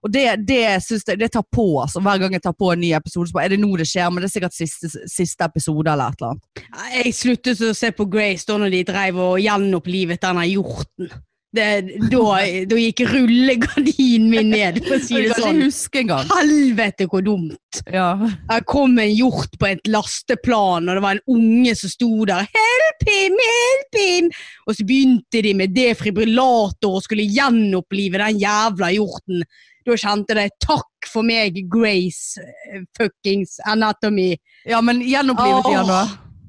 [0.03, 2.01] Og det, det jeg, det tar på, altså.
[2.03, 4.09] Hver gang jeg tar på en ny episode, så bare, er det nå det skjer,
[4.11, 6.65] men det er sikkert siste, siste episode eller et eller annet.
[6.97, 11.13] Jeg sluttet å se på Grace da når de drev og gjenopplivet denne hjorten.
[11.53, 11.65] Det,
[12.09, 12.21] da,
[12.65, 15.59] da gikk rullegardinen min ned, for å si det sånn.
[15.67, 16.25] huske engang.
[16.31, 17.81] Helvete hvor dumt.
[17.93, 18.07] Ja.
[18.49, 22.47] Jeg kom en hjort på et lasteplan, og det var en unge som sto der.
[22.57, 24.31] Help him, help him!
[24.65, 29.45] Og så begynte de med defibrillator og skulle gjenopplive den jævla hjorten.
[29.85, 34.31] Da kjente det takk for meg, Grace eh, fuckings anatomy.
[34.65, 36.01] ja, men gjenopplivet igjen da?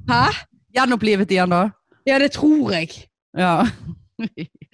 [0.09, 0.23] Hæ?
[0.79, 1.65] Gjenopplivet igjen da?
[2.09, 3.05] Ja, det tror jeg.
[3.37, 3.67] Ja.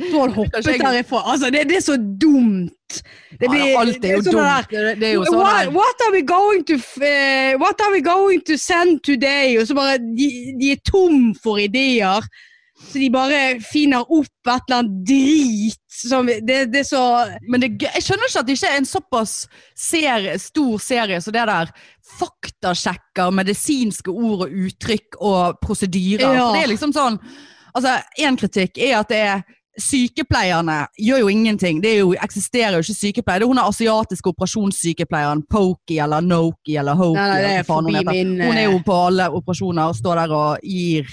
[0.00, 1.22] Så han hoppet derifra.
[1.32, 3.00] Altså, det, det er så dumt.
[3.40, 4.36] Det ja, alt er jo dumt.
[4.36, 4.94] der-.
[4.98, 8.42] Det, er jo sånn what, what are we going to eh, What are we going
[8.46, 9.58] to send today?
[9.60, 12.26] Og så bare De, de er tom for ideer.
[12.80, 17.02] Så de bare finner opp et eller annet drit som Det, det er så
[17.50, 19.34] Men det, jeg skjønner ikke at det ikke er en såpass
[19.76, 21.72] serie, stor serie så det der
[22.16, 26.24] faktasjekker medisinske ord og uttrykk og prosedyrer.
[26.24, 26.46] Ja.
[26.48, 27.20] For det er liksom sånn
[27.70, 29.42] Altså, én kritikk er at det er
[29.80, 31.80] Sykepleierne gjør jo ingenting.
[31.82, 33.44] Det jo, eksisterer jo ikke sykepleiere.
[33.44, 37.16] Er hun er asiatiske operasjonssykepleieren, Pokey eller Noki eller Hoki.
[37.18, 40.36] Nei, nei, er hun min Hun er jo eh, på alle operasjoner og står der
[40.36, 41.10] og gir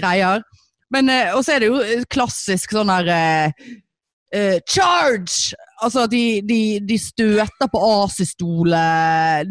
[0.00, 0.44] greier.
[0.92, 3.68] Men, eh, og så er det jo eh, klassisk sånn der eh,
[4.32, 5.56] eh, Charge!
[5.82, 8.82] Altså de, de, de støter på AC-stole.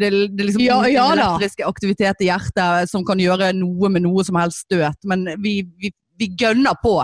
[0.00, 4.06] Det, det er liksom Ja, ja elektrisk aktivitet i hjertet som kan gjøre noe med
[4.06, 4.96] noe som helst støt.
[5.08, 7.00] Men vi, vi, vi gønner på.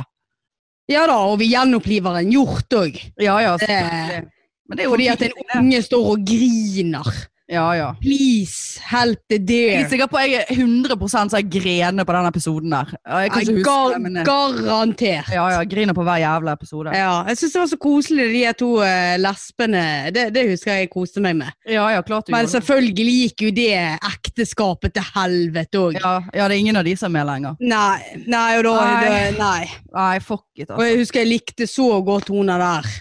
[0.88, 2.96] Ja da, og vi gjenoppliver en hjort òg.
[3.20, 4.28] Ja, ja, selvfølgelig.
[4.68, 7.10] Men det er jo Fordi at en unge står og griner.
[7.48, 7.94] Ja, ja.
[8.00, 12.26] Please, help the Jeg er sikker på jeg er 100% så jeg grener på den
[12.28, 12.90] episoden der.
[13.08, 14.26] Jeg kan ikke huske Gar det, men jeg...
[14.28, 15.30] garantert.
[15.32, 16.92] ja, ja, griner på hver jævla episode.
[16.92, 19.86] Ja, jeg syns det var så koselig, de to uh, lesbene.
[20.12, 21.56] Det, det husker jeg jeg koste meg med.
[21.64, 25.98] Ja, ja, klart du Men selvfølgelig gikk jo det ekteskapet til helvete òg.
[26.04, 27.58] Ja, ja, det er ingen av de som er med lenger.
[27.64, 29.02] Nei, nei, og da Nei.
[29.08, 29.66] det, nei.
[29.96, 30.92] Nei, fuck it, Og altså.
[30.92, 32.94] jeg husker jeg likte så godt hun der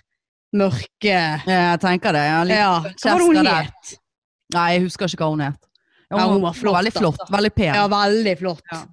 [0.55, 2.27] mørke Jeg tenker det.
[2.31, 3.97] Jeg liker Ja, hva var det hun het?
[4.55, 5.63] Nei, jeg husker ikke hva hun het.
[6.07, 7.25] Ja, Ja, hun var flott, Veldig flott, Da.
[7.35, 7.73] veldig pen.
[7.75, 8.63] Ja, veldig flott.
[8.71, 8.85] Ja.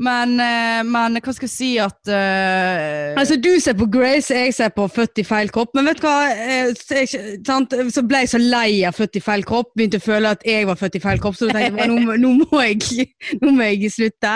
[0.00, 3.12] Men, eh, men hva skal jeg si at uh...
[3.20, 5.74] Altså, du ser på Grace, jeg ser på Født i feil kropp.
[5.76, 6.14] Men vet du hva?
[6.32, 7.10] eh, jeg,
[7.44, 7.76] sant?
[7.92, 9.74] så ble jeg så lei av Født i feil kropp.
[9.76, 11.36] Begynte å føle at jeg var født i feil kropp.
[11.36, 13.10] Så tenkte jeg nå, nå, må jeg,
[13.42, 14.34] nå må jeg slutte.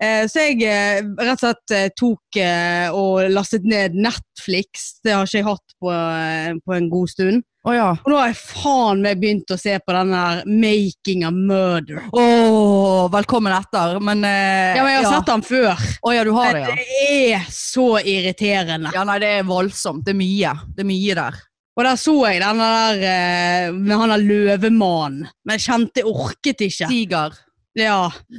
[0.00, 2.38] Så jeg rett og slett tok
[2.96, 4.94] og lastet ned Netflix.
[5.04, 5.92] Det har ikke jeg hatt på,
[6.64, 7.44] på en god stund.
[7.60, 7.88] Å ja.
[7.92, 12.06] Og nå har jeg faen meg begynt å se på den der Making a Murder.
[12.16, 13.98] Oh, velkommen etter.
[14.00, 15.82] Men eh, Ja, men jeg har sett den før.
[16.00, 16.78] Oh, ja, du har det, ja.
[16.78, 18.94] Det er så irriterende.
[18.96, 20.06] Ja, nei, det er voldsomt.
[20.06, 20.54] Det er mye.
[20.72, 21.36] Det er mye der.
[21.76, 25.28] Og der så jeg den der eh, med han der løvemannen.
[25.44, 26.88] Men jeg kjente jeg orket ikke.
[26.94, 27.36] Tiger.
[27.76, 27.98] Ja.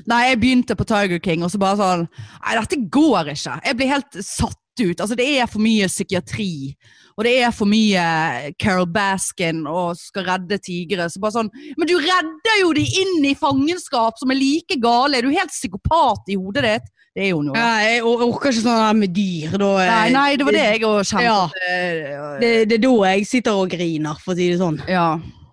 [0.10, 3.60] Nei, jeg begynte på Tiger King, og så bare sånn Nei, dette går ikke.
[3.70, 4.98] Jeg blir helt satt ut.
[4.98, 6.74] Altså, det er for mye psykiatri.
[7.18, 11.10] Og det er for mye Carol Baskin og skal redde tigre.
[11.12, 15.18] Så bare sånn Men du redder jo de inn i fangenskap som er like gale!
[15.20, 16.90] Er du helt psykopat i hodet ditt?
[17.12, 17.58] Det er jo noe.
[17.60, 19.58] Ja, jeg orker ikke sånn med dyr.
[19.60, 21.26] Da, Nei, nei, det var det jeg òg kjente.
[21.28, 21.42] Ja.
[21.68, 24.80] eh, Det, det er da jeg sitter og griner, for å si det sånn.
[24.88, 25.10] ja.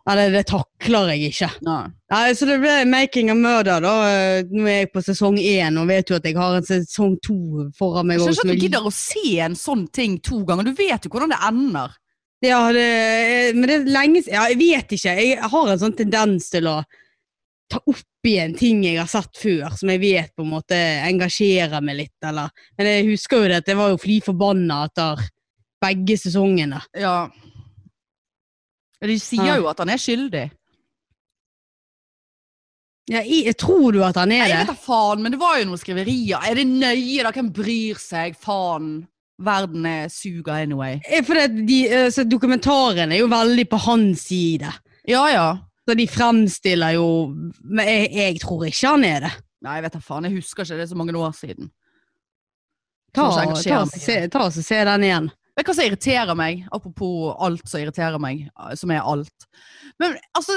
[0.09, 1.49] Eller det takler jeg ikke.
[1.67, 1.83] Nei.
[2.11, 3.83] Nei, Så det ble 'Making a Murder'.
[3.85, 3.95] da.
[4.09, 7.19] Eh, Nå er jeg på sesong én og vet jo at jeg har en sesong
[7.21, 8.19] to foran meg.
[8.19, 10.65] Jeg skjønner ikke at du gidder å se en sånn ting to ganger.
[10.65, 11.91] Du vet jo hvordan det ender.
[12.41, 14.33] Ja, det, men det er lenge siden.
[14.39, 15.17] Ja, jeg vet ikke.
[15.19, 16.85] Jeg har en sånn tendens til å
[17.69, 21.83] ta opp igjen ting jeg har sett før, som jeg vet på en måte engasjerer
[21.85, 25.19] meg litt, eller Men jeg husker jo det at jeg var jo fly forbanna etter
[25.83, 26.81] begge sesongene.
[26.97, 27.29] Ja.
[29.05, 30.49] De sier jo at han er skyldig.
[33.09, 34.51] Ja, jeg, tror du at han Nei, det?
[34.51, 36.43] jeg vet da faen, men det var jo noen skriverier.
[36.45, 37.33] Er det nøye, da?
[37.33, 38.37] Hvem bryr seg?
[38.43, 38.99] Faen.
[39.39, 40.99] Verden er suga anyway.
[41.07, 44.73] Eh, For det, de, eh, så dokumentaren er jo veldig på hans side.
[45.09, 45.49] Ja ja.
[45.89, 47.05] Så de fremstiller jo
[47.65, 49.31] Men jeg, jeg tror ikke han er det.
[49.65, 50.27] Nei, jeg vet da faen.
[50.29, 50.77] Jeg husker ikke.
[50.77, 51.71] Det er så mange år siden.
[53.15, 55.31] Ta, ta, ta, se, ta og se den igjen.
[55.59, 56.67] Vet du hva som irriterer meg?
[56.71, 58.45] Apropos alt som irriterer meg,
[58.79, 59.47] som er alt.
[59.99, 60.55] Men altså,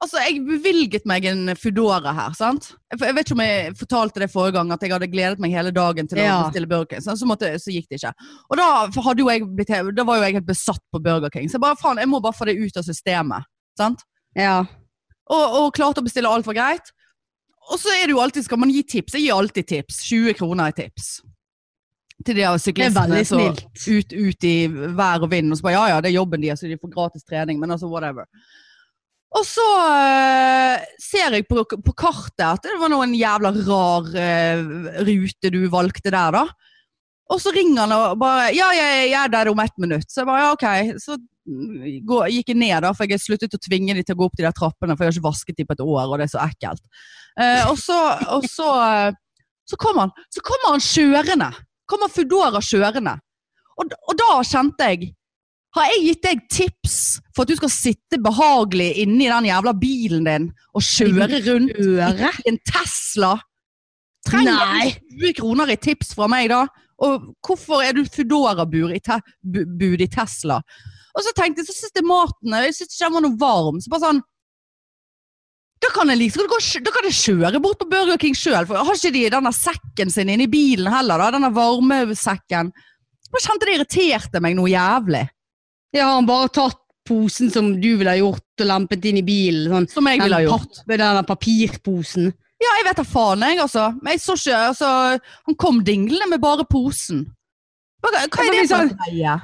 [0.00, 2.70] altså jeg bevilget meg en Foodora her, sant?
[2.94, 5.74] Jeg, vet ikke om jeg fortalte det forrige gang, at jeg hadde gledet meg hele
[5.76, 6.38] dagen til å Ja.
[6.46, 7.04] bestille Burger King.
[7.04, 8.14] Så, måtte, så gikk det ikke.
[8.48, 11.50] Og da, blitt, da var jo jeg helt besatt på Burger King.
[11.52, 13.44] Så jeg bare, faen, jeg må bare få det ut av systemet.
[13.76, 14.08] Sant?
[14.38, 14.62] Ja.
[15.28, 16.90] Og, og klarte å bestille alt var greit.
[17.72, 19.14] Og så er det jo alltid, skal man gi tips?
[19.16, 20.02] Jeg gir alltid tips.
[20.08, 21.14] 20 kroner i tips.
[22.24, 25.52] Til de av syklistene så ut, ut i vær og vind.
[25.52, 27.58] Og så bare ja ja, det er jobben deres, så de får gratis trening.
[27.60, 28.28] Men altså whatever.
[29.34, 34.06] Og så uh, ser jeg på, på kartet at det var noen en jævla rar
[34.14, 34.74] uh,
[35.08, 36.44] rute du valgte der, da.
[37.32, 40.06] Og så ringer han og bare Ja, jeg, jeg er der om ett minutt.
[40.12, 41.00] Så jeg bare ja, ok.
[41.02, 41.18] Så
[42.08, 44.28] går, gikk jeg ned, da, for jeg har sluttet å tvinge de til å gå
[44.30, 46.28] opp de der trappene, for jeg har ikke vasket de på et år, og det
[46.28, 46.84] er så ekkelt.
[47.34, 47.98] Uh, og så,
[48.36, 48.68] og så,
[49.66, 51.50] så kommer han Så kommer han kjørende.
[51.90, 53.18] Kommer Foodora kjørende.
[53.80, 55.08] Og, og da kjente jeg
[55.74, 56.96] Har jeg gitt deg tips
[57.34, 62.50] for at du skal sitte behagelig inni den jævla bilen din og kjøre rundt i
[62.52, 63.32] en Tesla?
[64.24, 64.92] Trenger Nei.
[65.10, 66.62] du 20 kroner i tips fra meg da?
[67.02, 69.18] Og hvorfor er du Foodora-bud i, te
[70.06, 70.60] i Tesla?
[71.14, 73.82] Og så tenkte jeg, så synes jeg maten Jeg synes ikke den var noe varm.
[73.82, 74.22] Så bare sånn
[75.84, 79.12] da kan jeg liksom, da kan jeg kjøre bort på Burger King sjøl, har ikke
[79.14, 81.30] de denne sekken sin inne i bilen heller, da?
[81.36, 82.70] Denne varmesekken.
[83.34, 85.24] Jeg kjente det irriterte meg noe jævlig.
[85.94, 89.68] Ja, han bare tatt posen som du ville ha gjort og lempet inn i bilen.
[89.72, 90.78] Sånn, Som jeg ville ha gjort.
[90.80, 92.30] papp- Denne papirposen.
[92.62, 93.88] Ja, jeg vet da faen, jeg, altså.
[94.00, 94.90] Men jeg så ikke altså,
[95.50, 97.26] Han kom dinglende med bare posen.
[98.00, 99.34] Hva, hva er ja, det for greie?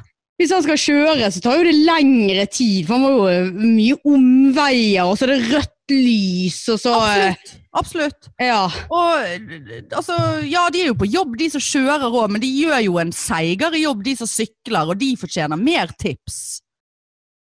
[0.41, 3.99] Hvis han skal kjøre, så tar jo det lengre tid, for han må jo mye
[4.09, 7.57] omveier, og så er det rødt lys, og så eh, Absolutt.
[7.81, 8.31] Absolutt.
[8.43, 8.65] Ja.
[8.91, 10.17] Og altså,
[10.49, 13.13] ja, de er jo på jobb, de som kjører òg, men de gjør jo en
[13.15, 16.61] seigere jobb, de som sykler, og de fortjener mer tips.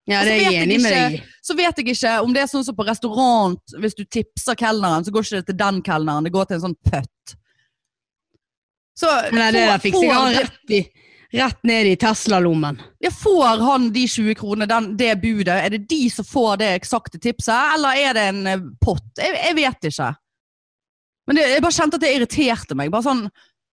[0.09, 1.19] ja, det er jeg enig med deg.
[1.45, 5.05] Så vet jeg ikke om det er sånn som på restaurant, hvis du tipser kelneren,
[5.05, 7.37] så går ikke det til den kelneren, det går til en sånn pøtt.
[8.99, 10.81] Så Nei, det der fikser jeg rett, i,
[11.33, 12.81] rett ned i Tesla-lommen.
[13.23, 15.55] Får han de 20 kronene, den, det budet?
[15.55, 19.05] Er det de som får det eksakte tipset, eller er det en eh, pott?
[19.19, 20.09] Jeg, jeg vet ikke.
[21.29, 22.93] Men det, jeg bare kjente at det irriterte meg.
[22.95, 23.27] Bare sånn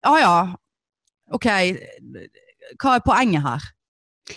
[0.06, 0.34] Ja ja,
[1.36, 1.48] ok,
[2.80, 3.68] hva er poenget her?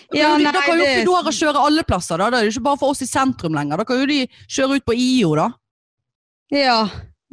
[0.09, 2.31] Ja, da nei, kan jo Foodora kjøre alle plasser, da.
[2.33, 3.77] Det er jo ikke bare for oss i sentrum lenger.
[3.77, 5.51] Da kan jo de kjøre ut på IO, da.
[6.53, 6.79] Ja,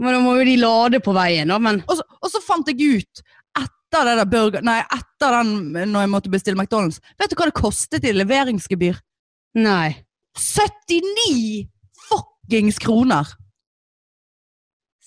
[0.00, 2.68] men da må jo de lade på veien, da, men Og så, og så fant
[2.68, 3.22] jeg ut,
[3.90, 4.62] etter det der burger...
[4.62, 9.00] Nei, etter den når jeg måtte bestille McDonald's, vet du hva det kostet i leveringsgebyr?
[9.58, 10.06] nei.
[10.38, 11.66] 79
[12.06, 13.26] fuckings kroner!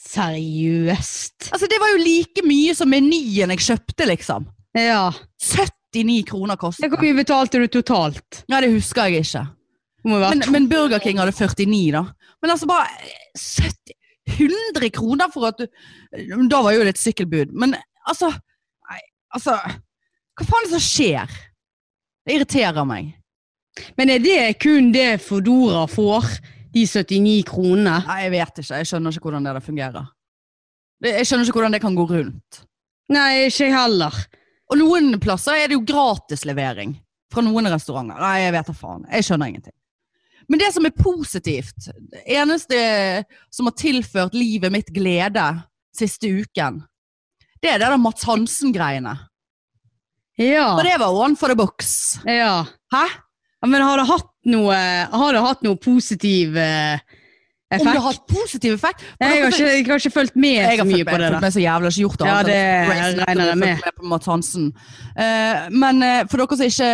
[0.04, 1.48] Seriøst.
[1.56, 4.50] Altså, det var jo like mye som menyen jeg kjøpte, liksom.
[4.76, 5.08] Ja.
[5.40, 8.44] 79 kroner kostet Hvor mye betalte du totalt?
[8.52, 9.46] Ja, det husker jeg ikke.
[10.04, 12.04] Det Men, men Burger King hadde 49, da.
[12.44, 12.92] Men altså bare
[13.40, 13.96] 70
[14.34, 15.66] 100 kroner for at du
[16.52, 17.56] Da var jo det et sykkelbud.
[17.56, 18.44] Men altså Nei,
[19.36, 19.58] altså
[20.34, 21.38] Hva faen er det som skjer?
[22.24, 23.12] Det irriterer meg.
[23.98, 26.38] Men er det kun det Fodora får?
[26.74, 28.00] De 79 kronene?
[28.08, 28.80] Nei, jeg vet ikke.
[28.80, 30.08] Jeg skjønner ikke hvordan det der fungerer.
[31.06, 32.64] Jeg skjønner ikke hvordan det kan gå rundt.
[33.14, 34.18] Nei, ikke jeg heller.
[34.72, 36.96] Og noen plasser er det jo gratis levering
[37.34, 38.18] fra noen restauranter.
[38.18, 39.06] Nei, jeg vet da faen.
[39.12, 39.76] Jeg skjønner ingenting.
[40.50, 42.80] Men det som er positivt, det eneste
[43.54, 45.46] som har tilført livet mitt glede
[45.96, 46.82] siste uken,
[47.64, 49.16] det er det der Mats Hansen-greiene.
[50.42, 50.68] Ja.
[50.76, 52.18] For det var one for the box.
[52.28, 52.64] ja.
[52.94, 53.06] Hæ?
[53.64, 54.76] Ja, Men har det hatt noe,
[55.14, 57.00] har det hatt noe positiv eh,
[57.74, 59.06] Om det har hatt positiv effekt?
[59.22, 61.30] Nei, jeg, har ikke, jeg har ikke fulgt med Jeg så mye fulgt på det
[61.30, 61.46] fulgt der.
[61.46, 62.58] med så jævlig, ikke gjort det Ja, det
[62.90, 63.72] Grey's regner jeg med.
[63.78, 64.66] fulgt med på Mats Hansen.
[65.16, 66.92] Eh, men eh, for dere som ikke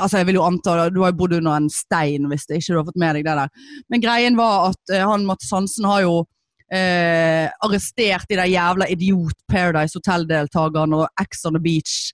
[0.00, 2.74] Altså, jeg vil jo anta Du har jo bodd under en stein hvis det ikke
[2.74, 3.54] du har fått med deg det der.
[3.94, 6.18] Men greien var at eh, han Mats Hansen har jo
[6.72, 12.12] eh, arrestert de der jævla idiot Paradise Hotel-deltakerne og Ex on the Beach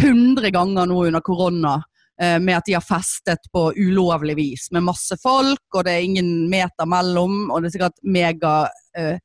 [0.00, 1.82] 100 ganger nå under korona.
[2.20, 6.06] eh, Med at de har festet på ulovlig vis med masse folk, og det er
[6.06, 7.50] ingen meter mellom.
[7.50, 9.18] Og det er sikkert mega eh,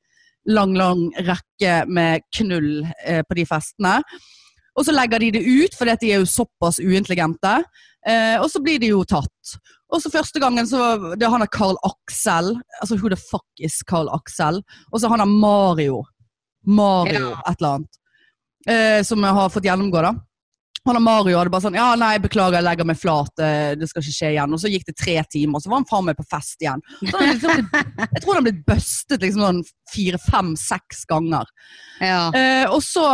[0.45, 4.01] lang, lang rekke med knull eh, på de festene.
[4.75, 7.59] Og så legger de det ut, fordi de er jo såpass uintelligente.
[8.07, 9.57] Eh, og så blir de jo tatt.
[9.93, 10.81] Og så første gangen så
[11.13, 12.55] det er han der Carl Axel.
[12.81, 14.61] Altså who the fuck is Carl Axel?
[14.91, 16.01] Og så han der Mario.
[16.65, 17.99] Mario et eller annet.
[18.67, 20.13] Eh, som har fått gjennomgå, da.
[20.83, 23.31] Han og Mario hadde bare sånn Ja, nei, beklager, jeg legger meg flat.
[23.39, 24.55] eh, Det skal ikke skje igjen.
[24.55, 26.81] Og så gikk det tre timer, og så var han faen meg på fest igjen.
[27.03, 27.69] Liksom,
[28.15, 29.61] jeg tror han har blitt bustet liksom sånn
[29.93, 31.47] fire, fem, seks ganger.
[32.03, 32.25] Ja.
[32.35, 33.05] Eh, og så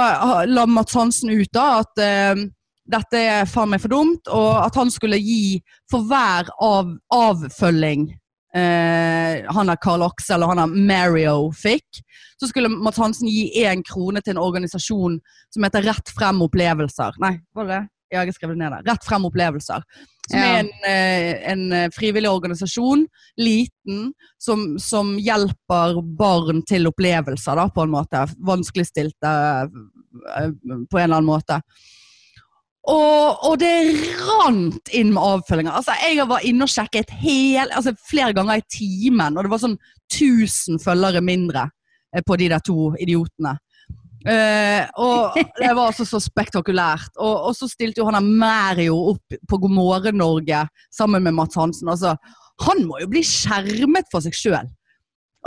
[0.50, 2.42] la Mats Hansen ut da at eh,
[2.90, 5.60] dette er faen meg for dumt, og at han skulle gi
[5.92, 8.08] for hver av, avfølging
[8.56, 12.02] eh, han der Carl Axel og han der Mario fikk,
[12.40, 15.20] så skulle Mads Hansen gi én krone til en organisasjon
[15.54, 17.20] som heter Rett frem opplevelser.
[17.22, 17.86] Nei, var det det?
[18.10, 18.88] Ja, jeg skrevet det ned der.
[18.90, 19.84] Rett frem opplevelser.
[20.30, 20.46] Som Ja.
[20.46, 23.06] er en, eh, en eh, frivillig organisasjon,
[23.38, 28.24] liten, som, som hjelper barn til opplevelser, da, på en måte.
[28.46, 30.50] Vanskeligstilte eh,
[30.90, 31.62] på en eller annen måte.
[32.90, 33.72] Og, og det
[34.26, 35.76] rant inn med avfølginger.
[35.78, 39.62] Altså, jeg var inne og sjekket hel, altså, flere ganger i timen, og det var
[39.62, 39.78] sånn
[40.10, 41.68] 1000 følgere mindre
[42.16, 43.58] eh, på de der to idiotene.
[44.20, 47.14] Uh, og det var altså så spektakulært.
[47.18, 51.38] Og, og så stilte jo han der Mario opp på God morgen Norge sammen med
[51.38, 51.92] Mats Hansen.
[51.92, 52.18] Altså,
[52.66, 54.68] han må jo bli skjermet for seg sjøl.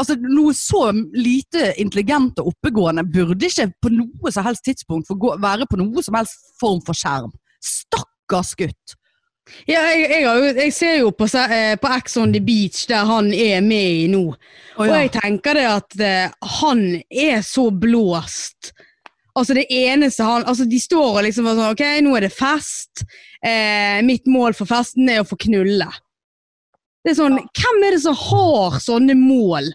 [0.01, 5.35] Altså, noe så lite intelligent og oppegående burde ikke på noe som helst tidspunkt gå,
[5.43, 7.33] være på noe som helst form for skjerm.
[7.63, 8.97] Stakkars gutt.
[9.67, 13.33] Ja, jeg, jeg, jeg ser jo på, eh, på Ex on the Beach, der han
[13.35, 14.23] er med i nå.
[14.81, 18.73] Og jeg tenker det at eh, han er så blåst.
[19.33, 23.05] Altså det eneste han Altså de står og liksom sånn Ok, nå er det fest.
[23.41, 25.89] Eh, mitt mål for festen er å få knulle.
[27.03, 29.73] Det er sånn, Hvem er det som har sånne mål?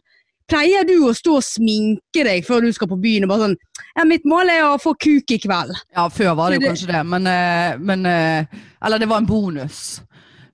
[0.47, 3.55] Pleier du å stå og sminke deg før du skal på byen og bare sånn
[3.97, 5.73] Ja, mitt mål er å få kuk i kveld.
[5.95, 8.45] Ja, før var det jo det- kanskje det, men, eh, men eh,
[8.81, 9.99] Eller det var en bonus.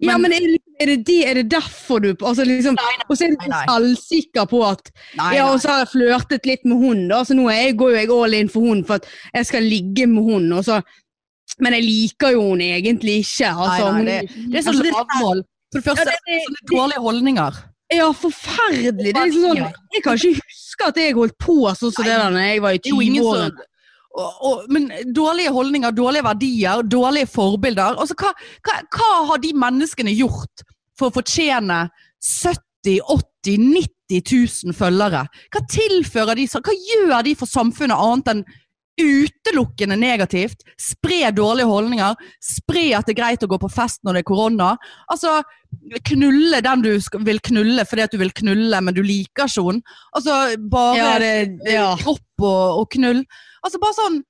[0.02, 2.76] ja, men er det, er det, de, er det derfor du altså liksom,
[3.08, 3.38] Og så er du
[3.70, 7.22] selvsikker på at Nei, Ja, og så har jeg flørtet litt med hun, da.
[7.24, 9.06] Så nå jeg, går jo jeg all in for hun for at
[9.36, 10.52] jeg skal ligge med hun.
[10.54, 10.82] Og så,
[11.60, 13.54] men jeg liker jo hun egentlig ikke.
[13.54, 15.44] Altså, Nei, nei, det, det er så altså, lavmål.
[15.74, 17.62] For det første, Ja, det- det- sånne dårlige holdninger.
[17.94, 19.12] Ja, forferdelig.
[19.14, 22.16] Det er liksom sånn, jeg kan ikke huske at jeg holdt på sånn som det
[22.18, 23.50] da jeg var i Det er jo ingen 20-årene.
[23.50, 23.70] som
[24.16, 27.96] og, og, men dårlige holdninger, dårlige verdier, dårlige forbilder.
[27.98, 28.30] Altså, hva,
[28.62, 30.62] hva, hva har de menneskene gjort
[30.98, 31.90] for å fortjene
[32.22, 34.22] 70 80 90
[34.70, 35.26] 000 følgere?
[35.50, 38.46] Hva tilfører de, hva gjør de for samfunnet annet enn
[39.00, 40.64] utelukkende negativt?
[40.80, 44.30] Spre dårlige holdninger, spre at det er greit å gå på fest når det er
[44.30, 44.74] korona.
[45.12, 45.40] Altså,
[46.10, 46.92] knulle den du
[47.26, 49.98] vil knulle fordi at du vil knulle, men du liker ikke henne.
[50.14, 50.38] Altså,
[50.72, 51.34] bare Ja, det,
[51.72, 51.90] ja.
[52.02, 53.26] kropp og, og knull.
[53.64, 54.22] Altså bare sånn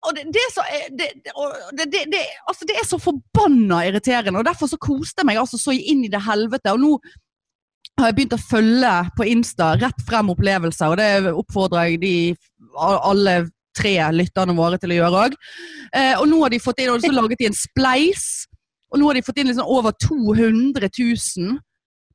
[0.00, 0.62] og det, det, er så,
[0.96, 5.60] det, det, altså det er så forbanna irriterende, og derfor så koste jeg meg altså
[5.60, 6.72] så inn i det helvete.
[6.72, 6.94] Og nå
[8.00, 12.14] har jeg begynt å følge på Insta rett frem opplevelser, og det oppfordrer jeg de
[12.80, 13.34] alle
[13.76, 15.40] tre lytterne våre til å gjøre òg.
[15.94, 18.28] Eh, og nå har de fått inn, og så laget de en spleis,
[18.90, 21.58] og nå har de fått inn liksom over 200 000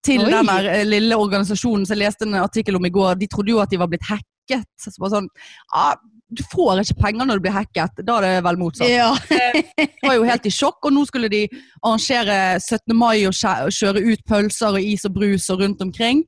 [0.05, 0.31] til Oi.
[0.31, 3.15] den eh, lille organisasjonen som jeg leste en artikkel om i går.
[3.21, 4.67] De trodde jo at de var blitt hacket.
[4.77, 5.29] Så bare sånn,
[5.73, 5.95] ah,
[6.35, 8.01] du får ikke penger når du blir hacket.
[8.05, 8.89] Da er det vel motsatt.
[8.91, 9.13] Ja.
[9.29, 11.45] Jeg var jo helt i sjokk, og nå skulle de
[11.81, 12.93] arrangere 17.
[12.97, 16.25] mai og kjøre ut pølser og is og brus og rundt omkring.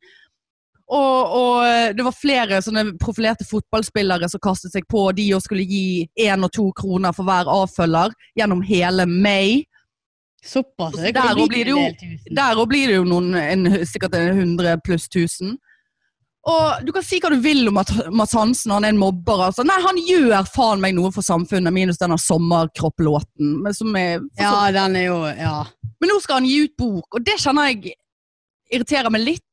[0.88, 5.66] Og, og det var flere sånne profilerte fotballspillere som kastet seg på, de òg skulle
[5.68, 9.66] gi én og to kroner for hver avfølger gjennom hele May.
[10.46, 10.96] Såpass.
[10.96, 12.36] Så Det der kan bli blir det jo-.
[12.40, 15.58] Der blir det jo noen, en, sikkert 100 pluss 1000.
[16.48, 19.42] Og du kan si hva du vil om at Mads Hansen han er en mobber.
[19.50, 19.66] Altså.
[19.68, 23.58] Nei, han gjør faen meg noe for samfunnet, minus denne sommerkropplåten.
[23.76, 25.58] Som er, Ja, den er jo Ja.
[26.00, 27.96] Men nå skal han gi ut bok, og det kjenner jeg
[28.72, 29.47] irriterer meg litt.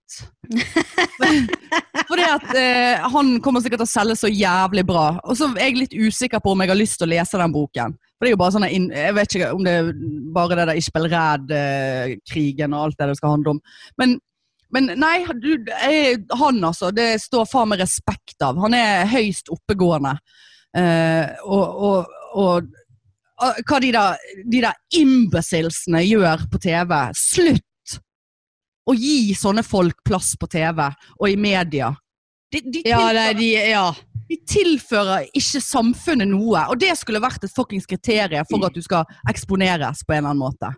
[2.09, 5.07] Fordi at eh, han kommer sikkert til å selge så jævlig bra.
[5.25, 7.55] Og så er jeg litt usikker på om jeg har lyst til å lese den
[7.55, 7.97] boken.
[8.15, 9.91] For det er jo bare sånn Jeg vet ikke om det er
[10.37, 13.61] bare det der Ishbel Ræd-krigen og alt det det skal handle om.
[14.01, 14.17] Men,
[14.75, 18.61] men nei, du, jeg, han altså, det står faen meg respekt av.
[18.63, 20.17] Han er høyst oppegående.
[20.75, 22.73] Eh, og, og, og
[23.43, 26.93] og hva de der, de der imbecilsene gjør på TV.
[27.19, 27.65] Slutt
[28.85, 31.93] å gi sånne folk plass på TV og i media.
[32.53, 33.85] De, de, Ja, tilfører, det, de, ja.
[34.29, 38.83] de tilfører ikke samfunnet noe, og det skulle vært et fuckings kriterium for at du
[38.85, 40.71] skal eksponeres på en eller annen måte.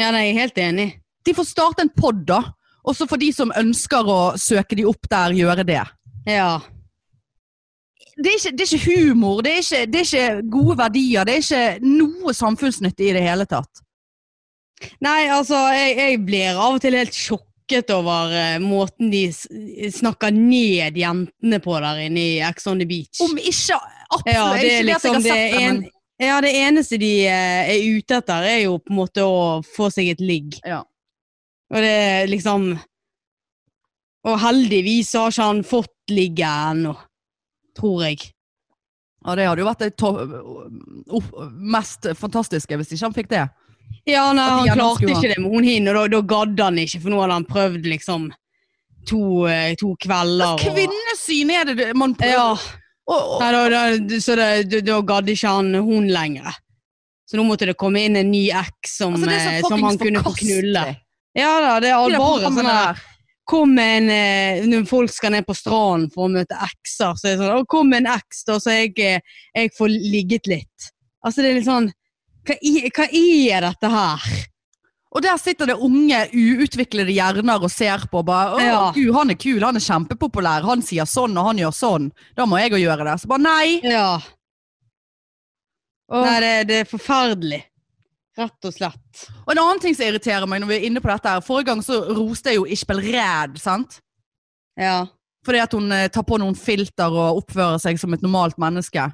[0.00, 0.88] ja, nei, jeg er helt enig.
[1.24, 2.42] De får starte en pod, da.
[2.84, 5.80] Og så får de som ønsker å søke de opp der, gjøre det.
[6.28, 6.58] Ja.
[8.14, 11.24] Det er ikke, det er ikke humor, det er ikke, det er ikke gode verdier,
[11.26, 13.82] det er ikke noe samfunnsnyttig i det hele tatt.
[15.04, 20.34] Nei, altså, jeg, jeg blir av og til helt sjokket over uh, måten de snakker
[20.34, 23.20] ned jentene på der inne i Ex on the Beach.
[23.24, 25.84] Om ikke absolutt ja, det er liksom det at jeg har sett det, en,
[26.22, 29.90] ja, det eneste de eh, er ute etter, er jo på en måte å få
[29.90, 30.60] seg et ligg.
[30.64, 30.84] ja.
[31.72, 32.74] Og det er liksom
[34.24, 36.94] Og heldigvis har ikke han fått ligget ennå.
[37.74, 38.30] Tror jeg.
[39.24, 39.92] ja, det hadde jo vært det
[41.74, 43.42] mest fantastiske hvis ikke han fikk det.
[44.06, 47.00] Ja, nei, han klarte ikke det med hun hinner, og da, da gadd han ikke,
[47.00, 48.26] for nå hadde han prøvd liksom
[49.08, 50.44] to, eh, to kvelder.
[50.44, 52.32] Hva og- kvinnesyn er det man prøver?
[52.32, 56.54] Ja, Og, og, nei, da, da, så det, da, da gadd ikke han hun lenger.
[57.28, 60.22] Så nå måtte det komme inn en ny eks som, altså, eh, som han kunne
[60.24, 60.84] få knulle.
[61.36, 63.02] Ja da, det er programmene sånn der.
[63.44, 67.34] Kom en eh, Når folk skal ned på stranden for å møte ekser, så er
[67.34, 70.88] det sånn «Å, Kom en eks, da, så jeg, jeg får ligget litt.
[71.24, 71.90] Altså, det er litt sånn
[72.44, 74.26] Hva, hva er dette her?
[75.14, 78.18] Og der sitter det unge, uutviklede hjerner og ser på.
[78.18, 78.80] og Bare, å, Ja.
[78.96, 82.08] Gud, han er kul, han er kjempepopulær, han sier sånn og han gjør sånn.
[82.34, 83.20] Da må jeg jo gjøre det.
[83.22, 83.78] Så bare nei.
[83.86, 84.18] Ja.
[86.10, 87.62] Og, Nei, det, det er forferdelig.
[88.36, 89.26] Rett og slett.
[89.46, 91.68] og en annen ting som irriterer meg når vi er inne på dette her, Forrige
[91.70, 94.00] gang så roste jeg jo Ishbel Ræd, sant?
[94.76, 95.04] Ja.
[95.46, 99.06] Fordi at hun eh, tar på noen filter og oppfører seg som et normalt menneske.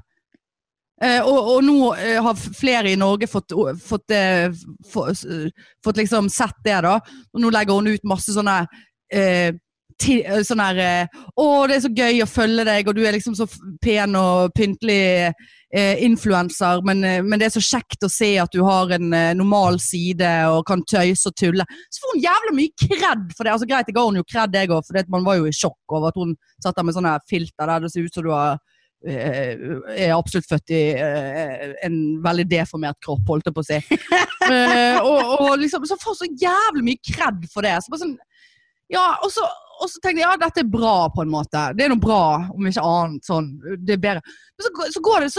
[1.00, 4.50] Eh, og, og nå eh, har flere i Norge fått, fått, eh,
[4.92, 5.48] få- eh,
[5.84, 6.98] fått liksom sett det, da.
[7.32, 8.62] Og nå legger hun ut masse sånne
[9.12, 9.52] eh,
[10.00, 13.44] sånn her 'Å, det er så gøy å følge deg, og du er liksom så
[13.84, 15.28] pen og pyntelig
[15.72, 19.34] eh, influenser', men, men det er så kjekt å se at du har en eh,
[19.36, 21.66] normal side og kan tøyse og tulle.
[21.92, 23.52] Så får hun jævla mye kred for det.
[23.52, 25.96] Altså Greit, det ga hun jo kred, jeg òg, for man var jo i sjokk
[25.96, 28.56] over at hun satt der med sånne filter der det ser ut som du har
[29.08, 31.94] er absolutt født i eh, en
[32.24, 33.80] veldig deformert kropp, holdt jeg på å si.
[34.50, 37.74] Eh, og, og liksom, så får så jævlig mye kred for det.
[37.84, 38.14] Så bare sånn,
[38.90, 39.44] ja, og så,
[39.78, 41.60] og så tenkte jeg ja, dette er bra på en måte.
[41.76, 43.28] Det er noe bra, om ikke annet.
[43.28, 44.34] sånn, det er bedre.
[44.56, 45.30] Men så, så går det,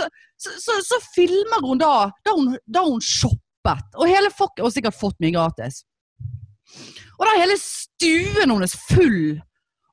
[0.45, 1.91] så, så filmer hun da
[2.23, 3.89] da hun, da hun shoppet.
[3.97, 5.81] Og hele fuck, og sikkert fått mye gratis.
[7.17, 9.41] Og da er hele stuen hennes full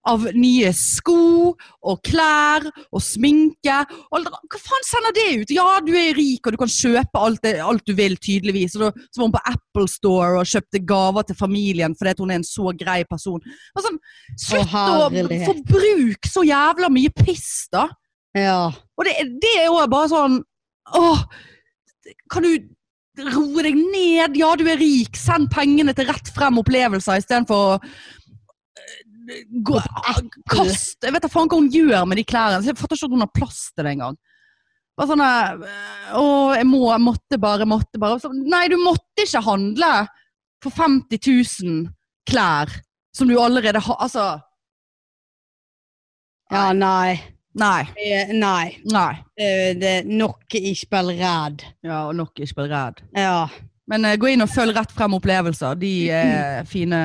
[0.08, 3.76] av nye sko og klær og sminke.
[4.12, 5.54] Og hva faen sender det ut?
[5.54, 8.76] Ja, du er rik og du kan kjøpe alt, det, alt du vil, tydeligvis.
[8.78, 12.32] Og da, så var hun på Apple Store og kjøpte gaver til familien fordi hun
[12.32, 13.42] er en så grei person.
[13.76, 14.00] Og sånn,
[14.48, 15.10] slutt å
[15.46, 17.88] forbruke så jævla mye piss, da.
[18.36, 18.68] Ja.
[18.98, 20.42] Og det, det er jo bare sånn
[20.96, 21.18] Åh,
[22.32, 22.54] kan du
[23.34, 24.36] roe deg ned?
[24.38, 25.18] Ja, du er rik.
[25.18, 27.80] Send pengene til rett frem opplevelser istedenfor å
[29.64, 29.80] gå,
[30.50, 32.62] Kast Jeg vet da faen hva hun gjør med de klærne.
[32.66, 34.18] Jeg fatter ikke at hun har plass til det engang.
[34.98, 36.24] Bare sånn Å,
[36.58, 38.18] jeg må, måtte bare, måtte bare.
[38.22, 39.92] Så, nei, du måtte ikke handle
[40.64, 41.20] for 50
[41.62, 41.84] 000
[42.28, 42.72] klær
[43.14, 44.24] som du allerede har Altså,
[46.50, 47.18] Ja, nei.
[47.58, 47.82] nei.
[48.00, 48.78] Eh, Nei.
[48.88, 49.14] Nei.
[49.36, 49.48] Det,
[49.80, 51.64] det er nok Ishbel redd.
[51.84, 53.02] Ja, og nok ikke bli redd.
[53.16, 53.48] Ja.
[53.88, 55.76] Men eh, gå inn og følg rett frem opplevelser.
[55.80, 57.00] De er fine,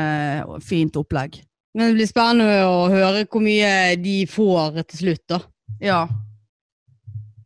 [0.64, 1.42] fint opplegg.
[1.74, 5.40] Men det blir spennende å høre hvor mye de får til slutt, da.
[5.82, 6.02] Ja.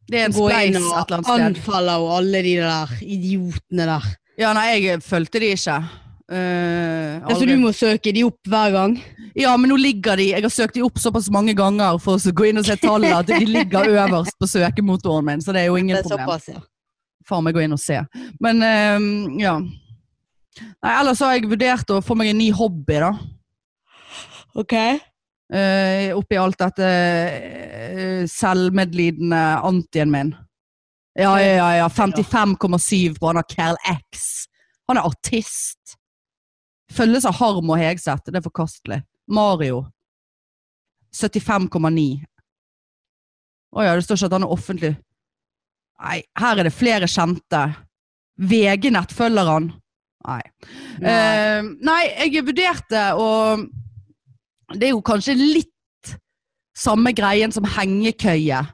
[0.08, 1.46] Det er en spleis et eller annet sted.
[1.46, 4.10] anfaller og alle de der idiotene der.
[4.40, 5.78] Ja, nei, jeg fulgte de ikke.
[6.28, 8.98] Uh, Altså, så du må søke de opp hver gang.
[9.38, 12.34] Ja, men nå ligger de Jeg har søkt de opp såpass mange ganger for å
[12.36, 15.72] gå inn og se tallene at de ligger øverst på søkemotoren min, så det er
[15.72, 16.28] jo ingen er problem.
[16.28, 16.60] såpass, ja.
[17.28, 18.02] Far meg gå inn og se.
[18.44, 19.56] Men uh, ja.
[19.64, 23.14] Nei, ellers har jeg vurdert å få meg en ny hobby, da.
[24.58, 24.74] Ok.
[25.54, 30.34] Uh, oppi alt dette uh, selvmedlidende antien min.
[31.18, 31.70] Ja, ja, ja.
[31.84, 31.88] ja.
[31.90, 34.48] 55,7 på han har Carl X.
[34.88, 35.98] Han er artist.
[36.94, 38.30] Følges av Harm og Hegseth.
[38.30, 39.02] Det er forkastelig.
[39.28, 39.86] Mario.
[41.16, 42.08] 75,9.
[43.78, 44.94] Å ja, det står ikke at han er offentlig.
[45.98, 47.64] Nei, her er det flere kjente.
[48.38, 49.72] VG-nett følger han.
[50.28, 50.42] Nei.
[51.02, 51.12] Nei.
[51.12, 53.28] Uh, nei, jeg vurderte å
[54.76, 55.72] Det er jo kanskje litt
[56.78, 58.66] samme greien som hengekøye.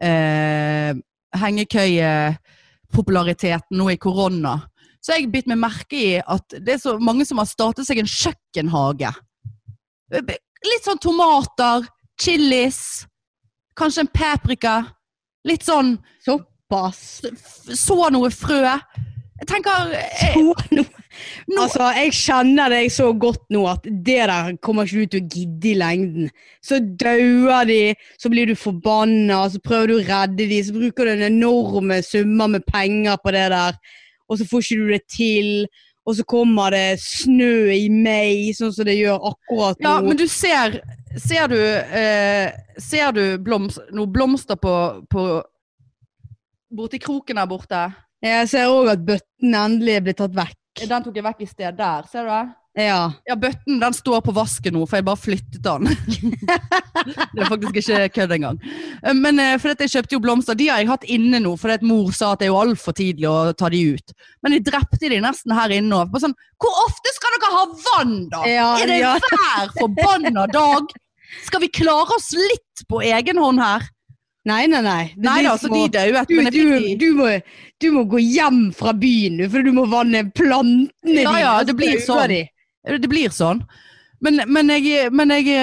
[0.00, 0.94] Eh,
[1.40, 4.60] hengekøyepopulariteten nå i korona.
[5.00, 7.86] Så har jeg bitt meg merke i at det er så mange som har startet
[7.88, 9.10] seg en kjøkkenhage.
[10.10, 11.86] Litt sånn tomater,
[12.20, 13.06] chilis,
[13.78, 14.74] kanskje en paprika.
[15.48, 17.24] Litt sånn Såpass.
[17.80, 18.76] Så noe frø.
[19.40, 20.84] Jeg tenker jeg, nå- nå,
[21.62, 25.30] Altså, jeg kjenner deg så godt nå at det der kommer ikke du til å
[25.34, 26.30] gidde i lengden.
[26.64, 27.78] Så dauer de,
[28.20, 32.02] så blir du forbanna, så prøver du å redde de, så bruker du en enorme
[32.06, 33.78] summer med penger på det der,
[34.28, 35.50] og så får ikke du det til.
[36.08, 39.88] Og så kommer det snø i mai, sånn som det gjør akkurat nå.
[39.88, 40.80] Ja, men du ser
[41.18, 44.74] Ser du, eh, ser du blomst, noe blomster på,
[45.10, 45.24] på
[46.70, 47.80] Borti kroken der borte?
[48.20, 50.56] Jeg ser òg at bøtten endelig er blitt tatt vekk.
[50.80, 51.76] Den tok jeg vekk i sted.
[51.78, 52.46] Der, ser du det?
[52.78, 52.98] Ja.
[53.26, 55.88] Ja, bøtten den står på vasken nå, for jeg bare flyttet den.
[57.34, 58.60] det er faktisk ikke kødd engang.
[59.02, 61.56] Eh, Men eh, for dette, jeg kjøpte jo blomster, de har jeg hatt inne nå,
[61.58, 64.14] fordi mor sa at det er jo altfor tidlig å ta de ut.
[64.44, 66.22] Men jeg drepte de nesten her inne nå.
[66.22, 68.44] Sånn, hvor ofte skal dere ha vann, da?
[68.48, 69.14] Ja, er det ja.
[69.24, 70.92] hver forbanna dag?
[71.46, 73.90] Skal vi klare oss litt på egen hånd her?
[74.48, 75.02] Nei, nei, nei.
[75.20, 77.26] Nei da, så som de døde, du, Men du, du, må,
[77.82, 81.42] du må gå hjem fra byen for du må vanne plantene Ja, dine.
[81.42, 82.38] ja, og det blir sånn.
[82.88, 83.60] Det blir sånn.
[84.24, 85.60] Men, men jeg, men jeg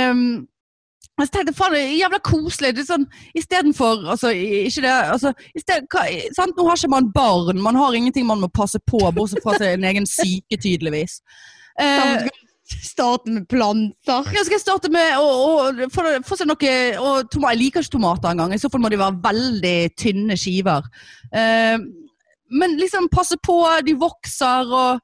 [1.17, 2.73] jeg tenkte, faen, det er jævla koselig.
[2.77, 3.05] Det er sånn,
[3.37, 6.03] Istedenfor altså, Ikke det altså, i sted, hva,
[6.37, 6.53] sant?
[6.57, 9.85] Nå har ikke man barn, man har ingenting man må passe på, bortsett fra sin
[9.87, 11.17] egen syke, tydeligvis.
[11.81, 12.35] Eh, må
[12.67, 14.27] Starte med planter.
[14.33, 17.79] ja, skal jeg starte med å å få, få seg noe og toma, Jeg liker
[17.85, 18.51] ikke tomater engang.
[18.53, 20.83] I så fall må de være veldig tynne skiver.
[21.31, 21.77] Eh,
[22.51, 23.55] men liksom passe på,
[23.87, 24.99] de vokser og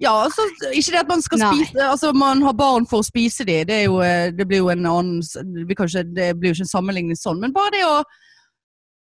[0.00, 1.48] ja, altså, Ikke det at man skal Nei.
[1.64, 4.68] spise Altså man har barn for å spise de, det, jo, eh, det blir jo
[4.70, 7.72] en annen s- vi kan ikke, Det blir jo ikke en sammenligning sånn, men bare
[7.74, 7.96] det å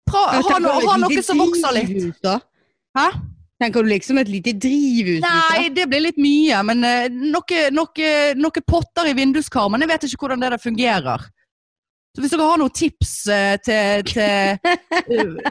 [0.08, 2.24] pra, ha, tenker no, ha noe som vokser litt.
[2.96, 3.08] Hæ?
[3.60, 5.20] Tenker du liksom et lite drivhus?
[5.20, 9.84] Nei, det blir litt mye, men noen noe, noe, noe potter i vinduskarmen.
[9.84, 11.26] Jeg vet ikke hvordan det der fungerer.
[12.16, 14.22] Så hvis dere har noen tips eh, til, til
[14.66, 15.50] eh,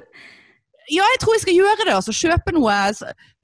[0.89, 1.93] Ja, jeg tror jeg skal gjøre det.
[1.95, 2.79] altså Kjøpe noe.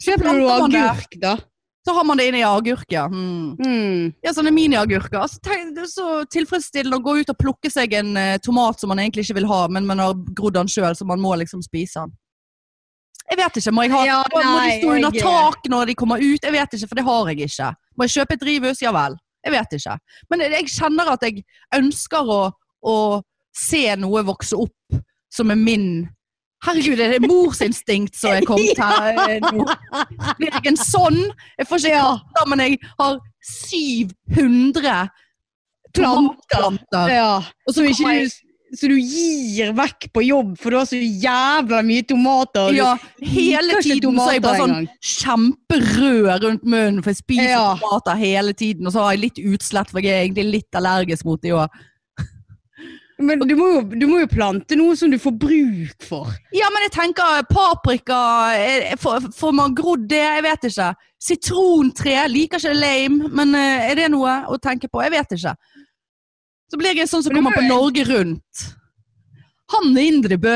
[0.03, 1.37] Kjøper du agurk, da?
[1.85, 3.03] så har man det inni agurk, ja.
[3.05, 3.53] Hmm.
[3.61, 4.13] Mm.
[4.25, 5.19] Ja, sånne miniagurker.
[5.21, 8.89] Altså, det er så tilfredsstillende å gå ut og plukke seg en uh, tomat som
[8.89, 11.61] man egentlig ikke vil ha, men man har grodd den sjøl, så man må liksom
[11.61, 12.15] spise den.
[13.31, 13.71] Jeg vet ikke.
[13.73, 16.43] Må, ha, Ja, må de stå under tak når de kommer ut?
[16.45, 17.69] Jeg vet ikke, for det har jeg ikke.
[17.97, 18.81] Må jeg kjøpe et drivhus?
[18.85, 19.15] Ja vel.
[19.45, 19.95] Jeg vet ikke.
[20.29, 21.43] Men jeg, kjenner at jeg
[21.77, 22.41] ønsker å,
[22.85, 22.95] å
[23.55, 25.01] se noe vokse opp
[25.33, 25.87] som er min
[26.65, 29.65] Herregud, er det morsinstinkt som er kommet her nå?
[30.39, 31.19] Blir jeg en sånn?
[31.59, 32.05] Jeg får ikke Ja.
[32.15, 34.95] katter, men jeg har 700
[35.93, 37.11] tomatplanter.
[37.13, 37.35] Ja.
[37.67, 38.29] Og Så, ikke du,
[38.77, 42.69] så du gir vekk på jobb, for du har så jævla mye tomater.
[42.71, 47.51] du ja, hele tiden så er jeg bare sånn kjemperød rundt munnen, for jeg spiser
[47.51, 47.65] Ja.
[47.79, 48.87] tomater hele tiden.
[48.87, 51.69] Og så har jeg litt utslett, for jeg er egentlig litt allergisk mot de òg.
[53.17, 56.33] Men du må, jo, du må jo plante noe som du får bruk for.
[56.51, 58.17] Ja, men jeg tenker paprika
[58.99, 60.19] Får får man grodd det?
[60.19, 60.89] Jeg vet ikke.
[61.23, 62.17] Sitrontre.
[62.27, 64.99] Liker ikke lame, men eh, er det noe å tenke på?
[65.05, 65.55] Jeg vet ikke.
[66.71, 68.65] Så blir jeg sånn som kommer på Norge Rundt.
[69.73, 70.53] Hanne Indrebø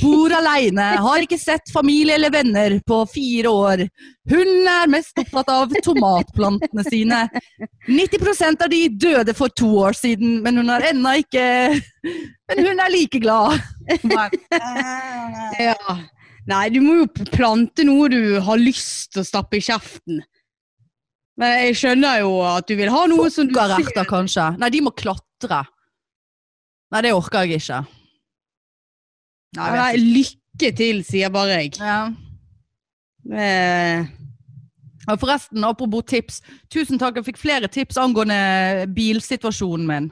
[0.00, 3.82] bor aleine, har ikke sett familie eller venner på fire år.
[4.32, 7.20] Hun er mest opptatt av tomatplantene sine.
[7.86, 11.44] 90% av de døde for to år siden, men hun er ennå ikke
[12.48, 13.60] Men hun er like glad.
[15.58, 15.76] Ja.
[16.48, 20.22] Nei, du må jo plante noe du har lyst til å stappe i kjeften.
[21.38, 24.48] Men jeg skjønner jo at du vil ha noe som du Sukkererter, kanskje?
[24.58, 25.27] Nei, de må klatre.
[26.92, 27.82] Nei, det orker jeg ikke.
[29.56, 31.74] Nei, jeg Nei, lykke til, sier bare jeg.
[31.80, 32.08] Ja.
[33.32, 34.06] Eh,
[35.08, 36.42] Og forresten, apropos tips.
[36.72, 40.10] Tusen takk, jeg fikk flere tips angående bilsituasjonen min.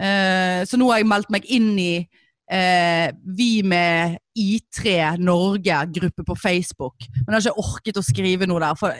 [0.00, 1.92] Eh, så nå har jeg meldt meg inn i
[2.50, 7.06] eh, Vi med I3 Norge-gruppe på Facebook.
[7.26, 8.74] Men jeg har ikke orket å skrive noe der.
[8.78, 8.90] For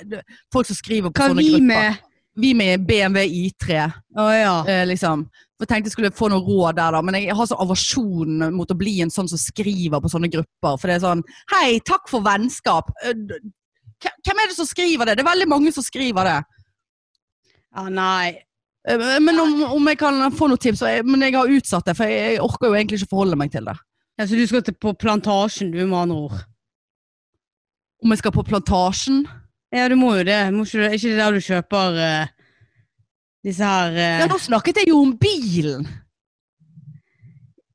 [0.54, 1.66] folk som skriver på hva sånne vi grupper.
[1.72, 2.10] med?
[2.38, 3.82] Vi med BMW I3.
[4.18, 4.54] Oh, ja.
[4.70, 5.26] Eh, liksom.
[5.62, 7.00] Jeg tenkte jeg skulle få noe råd der, da.
[7.06, 10.80] Men jeg har så aversjon mot å bli en sånn som skriver på sånne grupper.
[10.80, 12.90] For det er sånn Hei, takk for vennskap.
[13.06, 13.38] Eh,
[14.04, 15.14] Hvem er det som skriver det?
[15.16, 16.40] Det er veldig mange som skriver det.
[17.76, 18.34] Ja, nei.
[18.88, 22.10] Eh, Men om, om jeg kan få noen tips, men jeg har utsatt det, for
[22.10, 23.76] jeg, orker jo egentlig ikke forholde meg til det.
[24.18, 26.42] Ja, så du skal til på plantasjen, du, med andre ord?
[28.04, 29.24] Om jeg skal på plantasjen?
[29.74, 30.40] Ja, du må jo det.
[30.54, 32.34] Må ikke, er ikke det der du kjøper eh,
[33.44, 35.86] disse her eh, Ja, nå snakket jeg jo om bilen!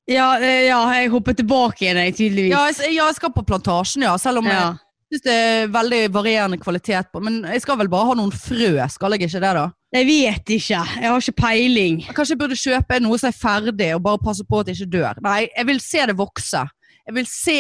[0.10, 2.54] ja, eh, ja, jeg hopper tilbake igjen, jeg, tydeligvis.
[2.56, 4.16] Ja, jeg, ja, jeg skal på plantasjen, ja.
[4.18, 4.62] Selv om Ja.
[5.10, 8.32] jeg syns det er veldig varierende kvalitet på Men jeg skal vel bare ha noen
[8.34, 9.68] frø, skal jeg ikke det, da?
[9.94, 10.80] Jeg vet ikke.
[11.02, 12.02] Jeg har ikke peiling.
[12.14, 14.92] Kanskje jeg burde kjøpe noe som er ferdig, og bare passe på at det ikke
[14.98, 15.22] dør.
[15.26, 16.62] Nei, jeg vil se det vokse.
[17.08, 17.60] Jeg vil se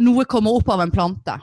[0.00, 1.36] noe komme opp av en plante.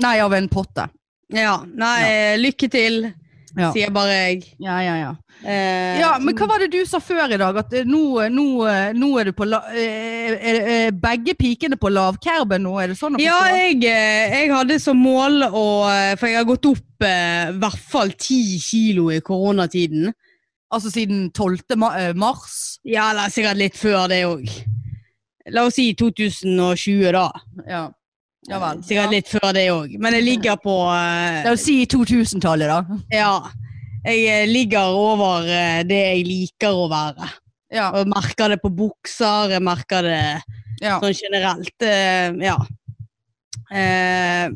[0.00, 0.88] Nei, av en potte.
[1.32, 3.10] Ja, nei, lykke til,
[3.56, 3.70] Ja.
[3.72, 4.44] sier bare jeg.
[4.60, 5.10] Ja, ja, ja.
[5.44, 7.56] Eh, Ja, men hva var det du sa før i dag?
[7.56, 8.00] At eh, nå,
[8.34, 12.74] nå, eh, nå er du på la, er, er, er begge pikene på lavkerben nå?
[12.82, 16.40] Er det sånn å Ja, jeg, eh, jeg hadde som mål å eh, For jeg
[16.40, 20.10] har gått opp eh, i hvert fall ti kilo i koronatiden.
[20.74, 21.62] Altså siden 12.
[21.94, 22.78] Eh, mars?
[22.84, 24.50] Ja, eller sikkert litt før det òg.
[25.54, 27.30] La oss si 2020, da.
[27.64, 27.86] Ja.
[28.46, 28.82] Ja vel.
[28.86, 29.96] Sikkert litt før det òg.
[30.00, 32.98] Men jeg ligger på eh, La oss si 2000-tallet, da.
[33.12, 33.32] Ja.
[34.06, 37.28] Jeg eh, ligger over eh, det jeg liker å være.
[37.74, 37.90] Ja.
[37.98, 40.22] Og merker det på bukser, jeg merker det
[40.80, 40.96] ja.
[41.02, 41.74] sånn generelt.
[41.84, 42.56] eh, ja.
[43.68, 44.46] Eh,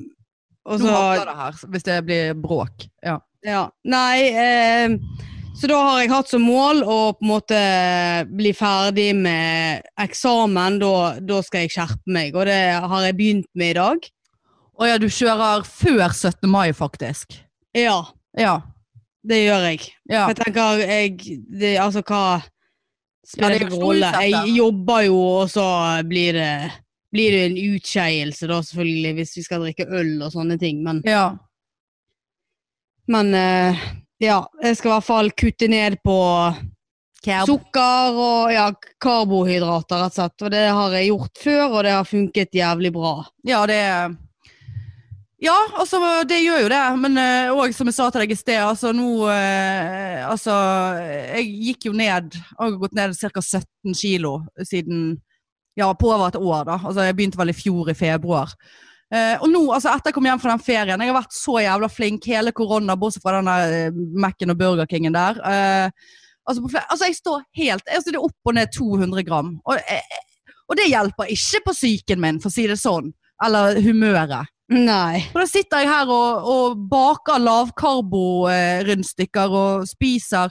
[0.62, 2.86] og Nå Du hater det her, hvis det blir bråk.
[3.04, 3.18] Ja.
[3.44, 3.66] Ja.
[3.84, 4.94] Nei, eh,
[5.60, 7.60] så da har jeg hatt som mål å på en måte
[8.32, 10.78] bli ferdig med eksamen.
[10.82, 14.08] Da, da skal jeg skjerpe meg, og det har jeg begynt med i dag.
[14.72, 16.48] Å ja, du kjører før 17.
[16.50, 17.36] mai, faktisk.
[17.76, 18.00] Ja,
[18.38, 18.60] Ja.
[19.22, 19.92] det gjør jeg.
[20.10, 20.24] ja.
[20.26, 22.42] For jeg tenker, jeg det, Altså, hva
[23.24, 24.12] spiller er det rolle?
[24.24, 25.66] Jeg jobber jo, og så
[26.08, 26.54] blir det
[27.12, 30.78] blir det en utskeielse, da, selvfølgelig, hvis vi skal drikke øl og sånne ting.
[30.82, 31.26] Men, ja.
[33.12, 33.82] men eh,
[34.22, 36.18] ja, jeg skal i hvert fall kutte ned på
[37.22, 37.46] Kerb.
[37.46, 38.66] Sukker og ja,
[39.02, 40.42] karbohydrater, rett og slett.
[40.42, 43.14] Og det har jeg gjort før, og det har funket jævlig bra.
[43.46, 43.78] Ja, det
[45.42, 46.82] Ja, altså, det gjør jo det.
[47.02, 47.20] Men
[47.54, 50.54] òg, som jeg sa til deg i sted, altså nå eh, Altså,
[51.34, 53.42] jeg gikk jo ned Har gått ned ca.
[53.42, 55.16] 17 kilo siden
[55.78, 56.78] Ja, på over et år, da.
[56.78, 58.54] Altså, jeg begynte vel i fjor, i februar.
[59.12, 61.58] Eh, og nå, altså etter jeg kom hjem fra den ferien Jeg har vært så
[61.60, 63.92] jævla flink hele korona, bortsett fra den uh,
[64.24, 65.36] Mac-en og Burger Kingen der.
[65.44, 65.88] Uh,
[66.48, 69.50] altså, på flere, altså, jeg står helt altså, Det er opp og ned 200 gram.
[69.68, 70.00] Og, eh,
[70.64, 73.12] og det hjelper ikke på psyken min, for å si det sånn.
[73.44, 74.48] Eller humøret.
[74.72, 75.28] Nei.
[75.34, 80.48] For da sitter jeg her og, og baker lavkarbo-rundstykker og spiser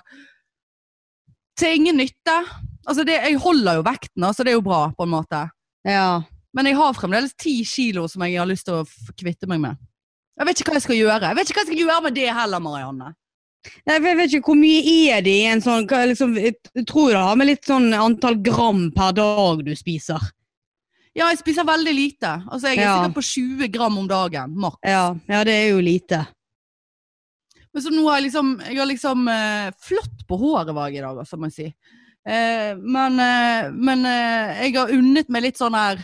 [1.57, 2.37] til ingen nytte.
[2.85, 5.39] Altså det, jeg holder jo vekten, altså det er jo bra, på en måte.
[5.87, 6.21] Ja.
[6.53, 9.79] Men jeg har fremdeles ti kilo som jeg har lyst til å kvitte meg med.
[10.39, 11.27] Jeg vet ikke hva jeg skal gjøre.
[11.29, 13.11] Jeg vet ikke hva jeg skal gjøre med det heller, Marianne.
[13.85, 17.11] Nei, Jeg vet ikke hvor mye er det i en sånn liksom, Jeg jeg tror
[17.13, 20.17] det har med litt sånn antall gram per dag du spiser.
[21.13, 22.31] Ja, jeg spiser veldig lite.
[22.49, 22.95] Altså Jeg er Ja.
[22.97, 24.79] sikkert på 20 gram om dagen, maks.
[24.83, 26.25] Ja, ja det er jo lite.
[27.73, 30.97] Men så nå har jeg liksom, jeg har liksom eh, Flott på håret var jeg
[30.99, 31.67] i dag, altså, må jeg si.
[32.27, 36.01] Eh, men eh, men eh, jeg har unnet meg litt sånn her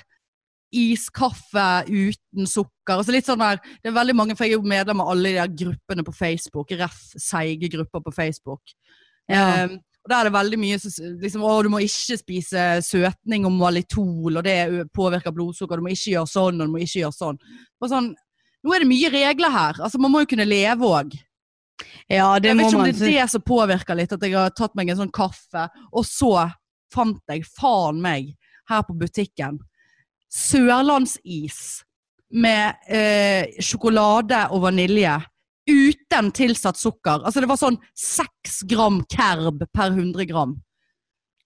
[0.77, 2.99] iskaffe uten sukker.
[2.99, 5.33] Altså litt sånn her, det er veldig mange, for jeg er jo medlem av alle
[5.33, 6.71] de der gruppene på Facebook.
[6.79, 8.75] Ref seige grupper på Facebook.
[9.31, 9.65] Ja.
[9.65, 13.43] Um, og der er det veldig mye som liksom, å, du må ikke spise søtning
[13.49, 15.81] og malitol, og det påvirker blodsukker.
[15.81, 17.41] Du må ikke gjøre sånn, og du må ikke gjøre sånn.
[17.81, 18.13] Og sånn
[18.63, 19.81] nå er det mye regler her.
[19.83, 21.17] Altså, man må jo kunne leve òg.
[22.09, 24.33] ja, det Jeg vet ikke om man det er det som påvirker litt, at jeg
[24.33, 26.31] har tatt meg en sånn kaffe, og så
[26.93, 28.31] fant jeg faen meg
[28.71, 29.59] her på butikken
[30.37, 31.81] sørlandsis
[32.37, 35.15] med eh, sjokolade og vanilje
[35.67, 37.25] uten tilsatt sukker.
[37.25, 40.55] Altså det var sånn seks gram kerb per 100 gram.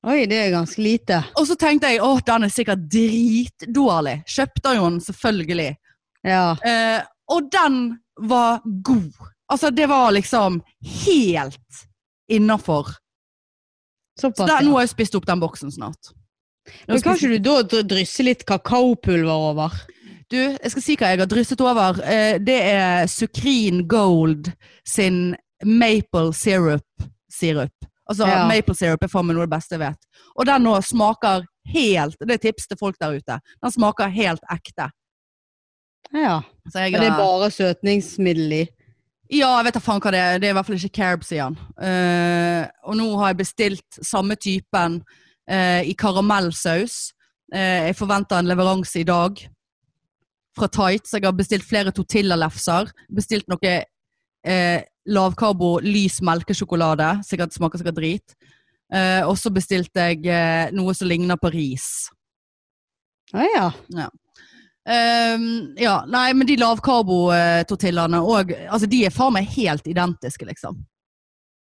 [0.01, 1.19] Oi, det er ganske lite.
[1.37, 4.21] Og så tenkte jeg åh, den er sikkert dritdårlig.
[4.29, 5.69] Kjøpte jo den selvfølgelig.
[6.25, 6.45] Ja.
[6.65, 7.83] Eh, og den
[8.29, 9.29] var god.
[9.51, 10.61] Altså, det var liksom
[11.05, 11.85] helt
[12.31, 12.95] innafor.
[14.19, 14.49] Så Såpass.
[14.49, 16.11] der, nå har jeg spist opp den boksen snart.
[16.87, 19.75] Men kan ikke du da drysse litt kakaopulver over?
[20.31, 21.99] Du, jeg skal si hva jeg har drysset over.
[22.07, 24.51] Eh, det er Sukrin Gold
[24.87, 25.33] sin
[25.65, 27.07] maple syrup.
[27.31, 27.87] Sirup.
[28.09, 28.47] Altså, Ja.
[28.47, 30.07] maple syrup er for meg noe av det beste jeg vet.
[30.37, 33.39] Og den nå smaker helt Det er tips til folk der ute.
[33.61, 34.89] Den smaker helt ekte.
[36.13, 36.41] Ja.
[36.69, 38.67] Så jeg, Og det er bare søtningsmiddel i?
[39.31, 40.39] Ja, jeg vet da faen hva det er.
[40.39, 41.55] Det er i hvert fall ikke carbs i den.
[41.79, 45.01] Uh, og nå har jeg bestilt samme typen
[45.51, 47.11] eh, i karamellsaus.
[47.53, 49.41] Eh, jeg forventer en leveranse i dag
[50.57, 51.13] fra Tights.
[51.13, 52.91] jeg har bestilt flere tortillalefser.
[53.11, 53.75] Bestilt noe
[54.45, 54.79] eh,
[55.11, 57.17] lavkarbo lys melkesjokolade.
[57.27, 58.35] Sikkert smaker sikkert drit.
[58.91, 62.09] Eh, og så bestilte jeg eh, noe som ligner på ris.
[63.31, 63.69] Å ja.
[64.89, 70.81] Ehm, ja, nei, men de lavkarbo-tortillaene òg, altså de er faen meg helt identiske, liksom.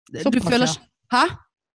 [0.09, 0.79] Du Såpass, føler ja.
[1.13, 1.23] Hæ?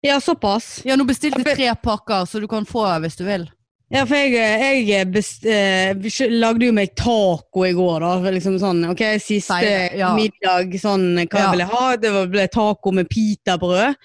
[0.07, 0.81] Ja, såpass.
[0.87, 3.49] Ja, nå bestilte jeg tre pakker, så du kan få hvis du vil.
[3.91, 5.97] Ja, for jeg, jeg best, eh,
[6.29, 8.31] lagde jo meg taco i går, da.
[8.35, 10.11] Liksom sånn, ok, Siste Feil, ja.
[10.15, 11.41] middag, sånn hva Ja.
[11.47, 11.97] jeg ville ha.
[11.97, 13.97] Det ble taco med pitabrød.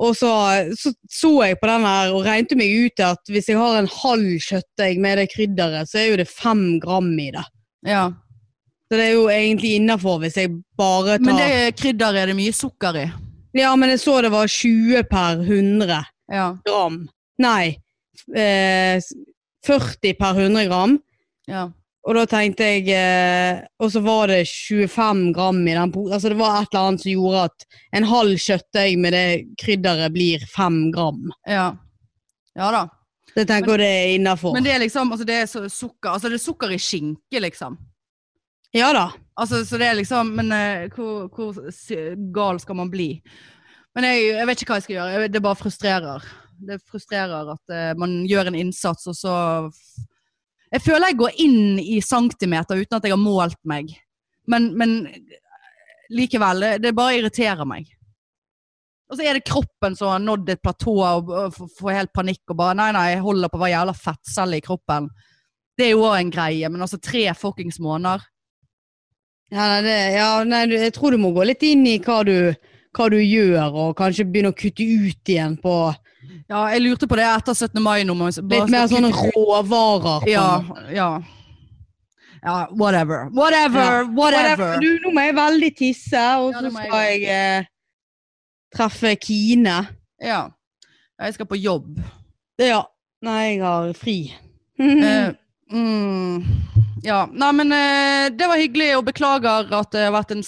[0.00, 0.30] Og så,
[0.78, 3.90] så så jeg på den her og regnet meg ut at hvis jeg har en
[3.92, 7.42] halv kjøttdeig med det krydderet, så er jo det fem gram i det.
[7.90, 8.06] Ja.
[8.88, 12.38] Så det er jo egentlig innafor hvis jeg bare tar Men det krydderet er det
[12.38, 13.04] mye sukker i.
[13.56, 16.56] Ja, men jeg så det var 20 per 100 Ja.
[16.64, 17.08] gram.
[17.38, 17.76] Nei,
[18.36, 19.00] eh,
[19.66, 20.98] 40 per 100 gram.
[21.48, 21.68] ja.
[22.08, 26.14] Og da tenkte jeg eh, Og så var det 25 gram i den posen.
[26.16, 29.26] Altså det var et eller annet som gjorde at en halv kjøttdeig med det
[29.60, 31.28] krydderet blir 5 gram.
[31.46, 31.66] Ja.
[32.56, 32.86] Ja da.
[33.36, 34.54] Jeg tenker det er innafor.
[34.56, 37.76] Men det er liksom altså det er sukker Altså det er sukker i skinke, liksom.
[38.72, 39.10] Ja da.
[39.40, 41.56] Altså, så det er liksom Men uh, hvor, hvor
[42.34, 43.14] gal skal man bli?
[43.96, 45.28] Men jeg, jeg vet ikke hva jeg skal gjøre.
[45.32, 46.26] Det bare frustrerer.
[46.68, 49.34] Det frustrerer at uh, man gjør en innsats, og så
[50.70, 53.88] Jeg føler jeg går inn i centimeter uten at jeg har målt meg.
[54.46, 55.00] Men, men
[56.14, 57.88] likevel, det, det bare irriterer meg.
[59.10, 61.32] Og så er det kroppen som har nådd et platå og,
[61.74, 65.08] får helt panikk og bare Nei, nei, jeg holder på være jævla fettcelle i kroppen.
[65.74, 68.22] Det er jo òg en greie, men altså tre fuckings måneder
[69.50, 72.52] Ja, nei, det, ja, nei, jeg tror du må gå litt inn i hva du,
[72.94, 75.74] hva du gjør, og kanskje begynne å kutte ut igjen på
[76.50, 77.80] Ja, jeg lurte på det etter 17.
[77.82, 78.02] mai.
[78.06, 80.26] Nå, litt mer sånne råvarer.
[80.30, 80.48] Ja,
[80.94, 81.10] ja.
[82.42, 83.28] Ja, whatever.
[83.36, 84.78] Whatever, whatever.
[84.80, 87.68] Du, nå må jeg veldig tisse, og så skal jeg jeg eh,
[88.74, 89.76] treffe Kine.
[90.22, 90.46] Ja.
[91.20, 92.00] Jeg skal på jobb.
[92.60, 92.84] Ja.
[93.20, 94.16] Nei, jeg har fri.
[94.80, 95.34] Eh,
[95.74, 97.26] mm, ja.
[97.32, 100.42] Nei, men eh, det var hyggelig, og beklager at det har vært en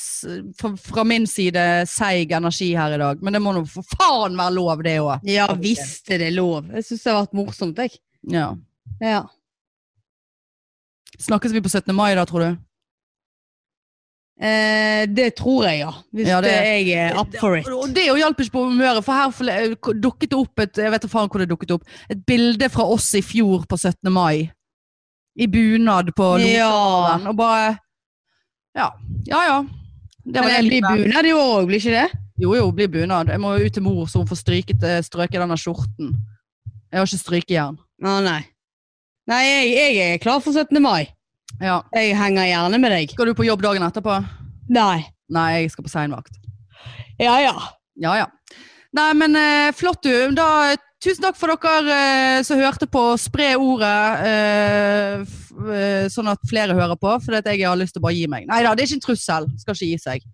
[0.82, 3.22] fra, min side seig energi her i dag.
[3.22, 5.24] Men det må nå for faen være lov, det òg.
[5.28, 6.68] ja visst er det lov.
[6.74, 7.96] Jeg syns det har vært morsomt, jeg.
[8.32, 8.50] Ja.
[9.00, 9.22] Ja.
[11.22, 11.94] Snakkes vi på 17.
[11.94, 12.60] mai da, tror du?
[14.42, 15.92] Eh, det tror jeg, ja.
[16.12, 17.66] Hvis Ja, det- det, jeg er up for it.
[17.94, 19.30] Det jo hjalp ikke på humøret, for her
[20.00, 21.84] dukket det opp et Jeg vet faen hvor det dukket opp.
[22.10, 24.10] Et bilde fra oss i fjor på 17.
[24.10, 24.50] mai.
[25.36, 27.18] I bunad på Ja.
[27.26, 27.78] Og bare
[28.76, 28.90] Ja.
[29.26, 29.62] Ja ja.
[30.24, 32.18] Det var Men det det blir bunad i år òg, blir ikke det?
[32.38, 33.28] Jo jo, blir bunad.
[33.28, 36.14] Jeg må jo ut til mor så hun får stryket, eh, strøket denne skjorten.
[36.92, 37.78] Jeg har ikke strykejern.
[38.04, 38.42] Å nei.
[39.30, 40.80] Nei, jeg, jeg er klar for 17.
[40.82, 41.08] mai.
[41.60, 41.82] Ja.
[41.94, 43.12] Jeg henger gjerne med deg.
[43.14, 44.16] Skal du på jobb dagen etterpå?
[44.72, 45.04] Nei.
[45.32, 46.38] Nei, jeg skal på seinvakt.
[47.20, 47.54] Ja ja.
[48.00, 48.26] Ja, ja.
[48.92, 50.12] Nei, men eh, flott du.
[50.36, 51.96] Da, tusen takk for dere
[52.38, 53.02] eh, som hørte på.
[53.20, 53.94] Spre ordet,
[54.28, 55.24] eh,
[55.74, 57.16] eh, sånn at flere hører på.
[57.24, 58.46] For at jeg har lyst til å bare gi meg.
[58.50, 59.48] Nei da, det er ikke en trussel.
[59.62, 60.26] Skal ikke gi seg.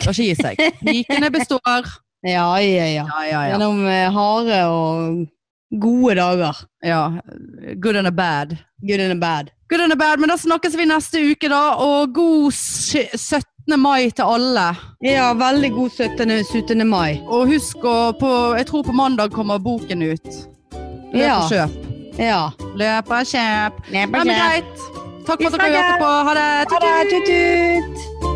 [0.00, 0.64] Skal ikke gi seg.
[0.90, 1.88] Likene består.
[2.24, 3.04] Ja ja ja.
[3.04, 3.54] Ja, ja, ja.
[3.54, 5.24] Gjennom eh, harde og
[5.80, 6.60] gode dager.
[6.84, 7.02] ja.
[7.80, 8.56] Good and a bad.
[8.86, 9.50] Good and bad.
[9.68, 11.62] Good and a bad, men da snakkes vi neste uke, da.
[11.80, 13.48] Og god sy- 17.
[13.66, 14.66] mai til alle.
[15.02, 16.30] Ja, veldig god 17.
[16.44, 16.86] 17.
[16.88, 17.20] mai.
[17.26, 20.28] Og husk å på Jeg tror på mandag kommer boken ut.
[21.12, 21.36] Løp Ja.
[21.38, 22.18] og kjøp.
[22.18, 22.50] Ja.
[22.74, 23.80] Løp og kjøp.
[23.92, 24.76] Nei, Nei, men greit.
[25.26, 26.12] Takk for at dere hørte på.
[26.28, 26.50] Ha det.
[26.70, 27.10] Ha det.
[27.10, 28.33] Tut-tut.